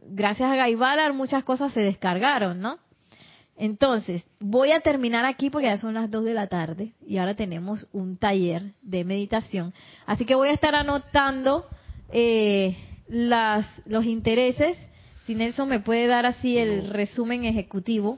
[0.07, 2.79] gracias a Gaibalar muchas cosas se descargaron, ¿no?
[3.61, 7.35] Entonces, voy a terminar aquí porque ya son las 2 de la tarde y ahora
[7.35, 9.73] tenemos un taller de meditación.
[10.05, 11.67] Así que voy a estar anotando
[12.09, 12.77] eh,
[13.09, 14.77] las, los intereses.
[15.25, 18.17] Si Nelson me puede dar así el resumen ejecutivo.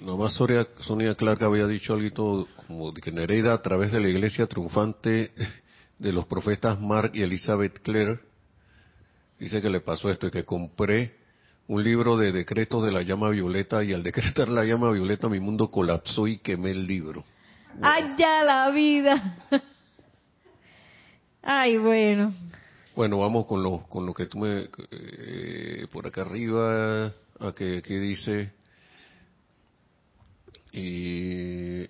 [0.00, 4.46] Nomás Sonia, Sonia Clark había dicho algo como que Nereida a través de la iglesia
[4.46, 5.32] triunfante
[5.98, 8.18] de los profetas Mark y Elizabeth Clare
[9.38, 11.23] dice que le pasó esto y que compré
[11.66, 15.40] un libro de decretos de la llama violeta y al decretar la llama violeta mi
[15.40, 17.24] mundo colapsó y quemé el libro.
[17.80, 19.38] ¡Ay, ya la vida!
[21.42, 22.32] Ay, bueno.
[22.94, 24.68] Bueno, vamos con lo, con lo que tú me...
[24.90, 28.52] Eh, por acá arriba, a que, que dice...
[30.72, 31.86] Y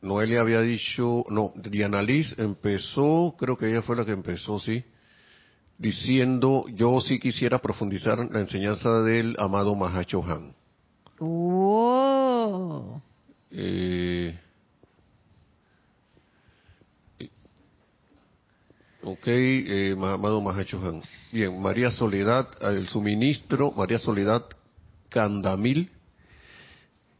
[0.00, 4.82] Noelia había dicho, no, Diana Liz empezó, creo que ella fue la que empezó, sí,
[5.78, 10.52] diciendo, yo sí quisiera profundizar en la enseñanza del amado Mahacho Han.
[11.20, 13.00] ¡Wow!
[13.50, 14.38] Eh,
[19.02, 21.02] ok, eh, amado Mahacho Han.
[21.32, 24.44] Bien, María Soledad, el suministro, María Soledad
[25.08, 25.90] Candamil,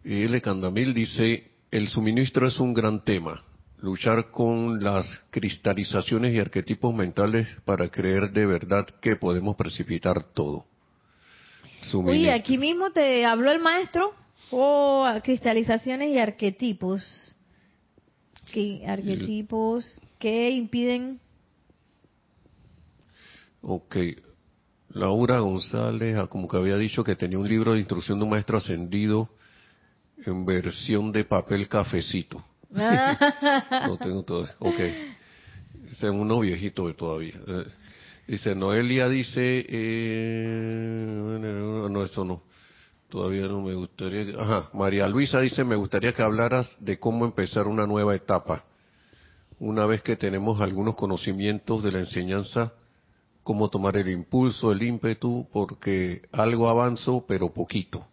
[0.05, 0.41] L.
[0.41, 3.43] Candamil dice, el suministro es un gran tema.
[3.81, 10.65] Luchar con las cristalizaciones y arquetipos mentales para creer de verdad que podemos precipitar todo.
[11.95, 14.13] Oye, aquí mismo te habló el maestro.
[14.51, 17.37] Oh, cristalizaciones y arquetipos.
[18.53, 21.21] ¿Qué arquetipos que impiden?
[23.63, 23.97] Ok.
[24.91, 28.31] Laura González, ah, como que había dicho que tenía un libro de instrucción de un
[28.31, 29.29] maestro ascendido
[30.25, 32.43] en versión de papel cafecito.
[32.71, 34.49] no tengo todo.
[34.59, 34.81] Ok.
[35.91, 37.35] Es uno viejito todavía.
[37.47, 37.65] Eh,
[38.27, 41.39] dice, Noelia dice, eh,
[41.91, 42.43] no, eso no.
[43.09, 44.39] Todavía no me gustaría.
[44.39, 44.69] Ajá.
[44.75, 48.65] María Luisa dice, me gustaría que hablaras de cómo empezar una nueva etapa.
[49.59, 52.75] Una vez que tenemos algunos conocimientos de la enseñanza,
[53.43, 58.07] cómo tomar el impulso, el ímpetu, porque algo avanzo, pero poquito.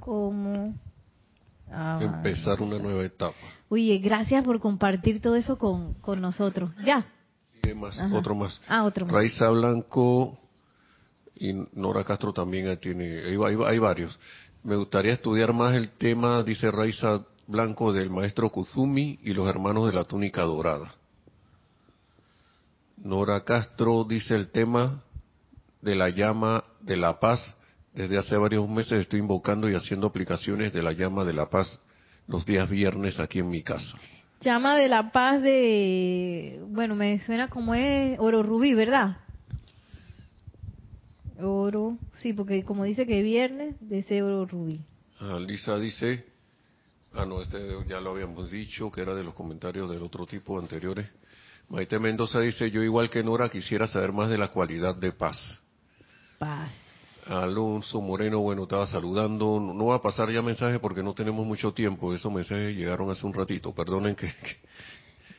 [0.00, 0.74] ¿Cómo?
[2.00, 3.36] Empezar una nueva etapa.
[3.68, 6.70] Oye, gracias por compartir todo eso con, con nosotros.
[6.84, 7.06] Ya.
[7.74, 8.60] más, otro más.
[8.68, 9.14] Ah, otro más.
[9.14, 10.38] Raiza Blanco
[11.34, 14.18] y Nora Castro también tiene, hay, varios.
[14.62, 19.86] Me gustaría estudiar más el tema, dice Raiza Blanco, del maestro Kuzumi y los hermanos
[19.86, 20.94] de la túnica dorada.
[22.98, 25.02] Nora Castro dice el tema
[25.80, 27.56] de la llama de la paz
[27.94, 31.80] desde hace varios meses estoy invocando y haciendo aplicaciones de la llama de la paz
[32.26, 33.92] los días viernes aquí en mi casa.
[34.40, 39.18] Llama de la paz de, bueno, me suena como es oro rubí, ¿verdad?
[41.40, 44.80] Oro, sí, porque como dice que viernes, de ese oro rubí.
[45.20, 46.24] Ah, Lisa dice,
[47.12, 50.58] ah no, este ya lo habíamos dicho, que era de los comentarios del otro tipo
[50.58, 51.08] anteriores.
[51.68, 55.60] Maite Mendoza dice, yo igual que Nora quisiera saber más de la cualidad de paz.
[56.38, 56.70] Paz.
[57.26, 59.60] Alonso Moreno, bueno, estaba saludando.
[59.60, 62.14] No va a pasar ya mensaje porque no tenemos mucho tiempo.
[62.14, 63.74] Esos mensajes llegaron hace un ratito.
[63.74, 64.32] Perdonen que.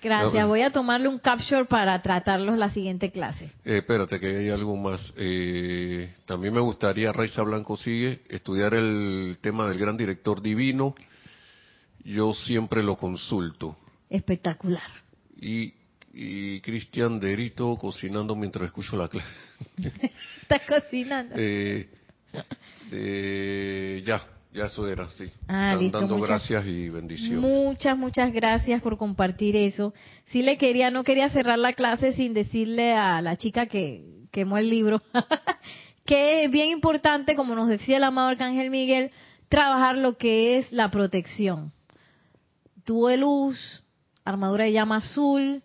[0.03, 0.47] Gracias.
[0.47, 3.45] Voy a tomarle un capture para tratarlos la siguiente clase.
[3.63, 5.13] Eh, espérate, que hay algo más.
[5.17, 10.93] Eh, también me gustaría, Raiza Blanco sigue, estudiar el tema del gran director divino.
[12.03, 13.77] Yo siempre lo consulto.
[14.09, 14.91] Espectacular.
[15.39, 15.73] Y
[16.13, 19.27] y Cristian Derito cocinando mientras escucho la clase.
[20.43, 21.33] Está cocinando.
[22.91, 24.21] Eh, ya,
[24.53, 25.25] ya eso era, sí.
[25.47, 27.39] Ah, dando gracias y bendiciones.
[27.39, 29.93] Muchas, muchas gracias por compartir eso.
[30.27, 34.59] Sí le quería, no quería cerrar la clase sin decirle a la chica que quemó
[34.59, 35.01] el libro,
[36.05, 39.09] que es bien importante, como nos decía el amado Arcángel Miguel,
[39.49, 41.71] trabajar lo que es la protección.
[42.83, 43.83] Tuvo de luz,
[44.25, 45.63] armadura de llama azul,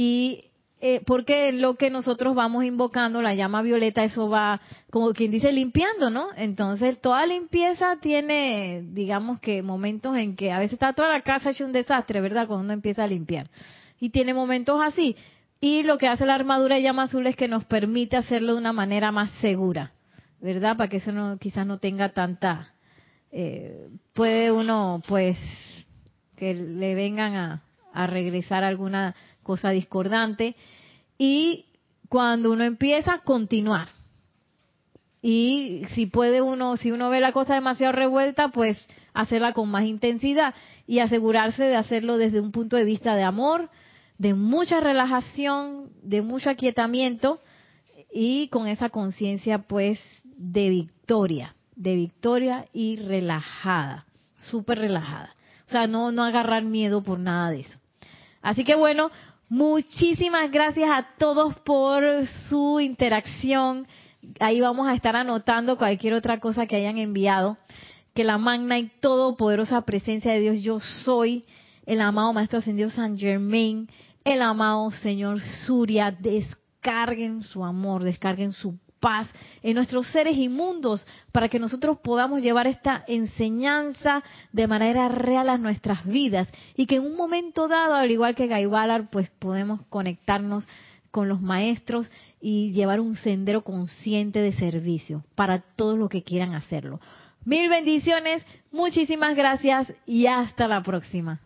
[0.00, 0.44] y
[0.80, 5.50] eh, porque lo que nosotros vamos invocando, la llama violeta, eso va, como quien dice,
[5.50, 6.28] limpiando, ¿no?
[6.36, 11.50] Entonces, toda limpieza tiene, digamos que momentos en que a veces está toda la casa
[11.50, 12.46] hecha un desastre, ¿verdad?
[12.46, 13.50] Cuando uno empieza a limpiar.
[13.98, 15.16] Y tiene momentos así.
[15.60, 18.60] Y lo que hace la armadura de llama azul es que nos permite hacerlo de
[18.60, 19.90] una manera más segura,
[20.40, 20.76] ¿verdad?
[20.76, 22.72] Para que eso no, quizás no tenga tanta,
[23.32, 25.36] eh, puede uno, pues,
[26.36, 29.16] que le vengan a, a regresar alguna
[29.48, 30.54] cosa discordante.
[31.16, 31.64] Y
[32.10, 33.88] cuando uno empieza a continuar.
[35.22, 38.78] Y si puede uno, si uno ve la cosa demasiado revuelta, pues
[39.14, 40.54] hacerla con más intensidad
[40.86, 43.70] y asegurarse de hacerlo desde un punto de vista de amor,
[44.18, 47.40] de mucha relajación, de mucho aquietamiento
[48.12, 54.04] y con esa conciencia pues de victoria, de victoria y relajada,
[54.36, 55.34] súper relajada.
[55.66, 57.78] O sea, no, no agarrar miedo por nada de eso.
[58.40, 59.10] Así que bueno,
[59.48, 62.02] muchísimas gracias a todos por
[62.48, 63.86] su interacción.
[64.40, 67.56] Ahí vamos a estar anotando cualquier otra cosa que hayan enviado.
[68.14, 71.44] Que la magna y todopoderosa presencia de Dios, yo soy
[71.86, 73.88] el amado Maestro Ascendido San Germain,
[74.24, 79.28] el amado Señor Surya, descarguen su amor, descarguen su paz
[79.62, 84.22] en nuestros seres inmundos para que nosotros podamos llevar esta enseñanza
[84.52, 88.46] de manera real a nuestras vidas y que en un momento dado, al igual que
[88.46, 90.64] Gaibalar, pues podemos conectarnos
[91.10, 96.54] con los maestros y llevar un sendero consciente de servicio para todos los que quieran
[96.54, 97.00] hacerlo.
[97.44, 101.40] Mil bendiciones, muchísimas gracias y hasta la próxima.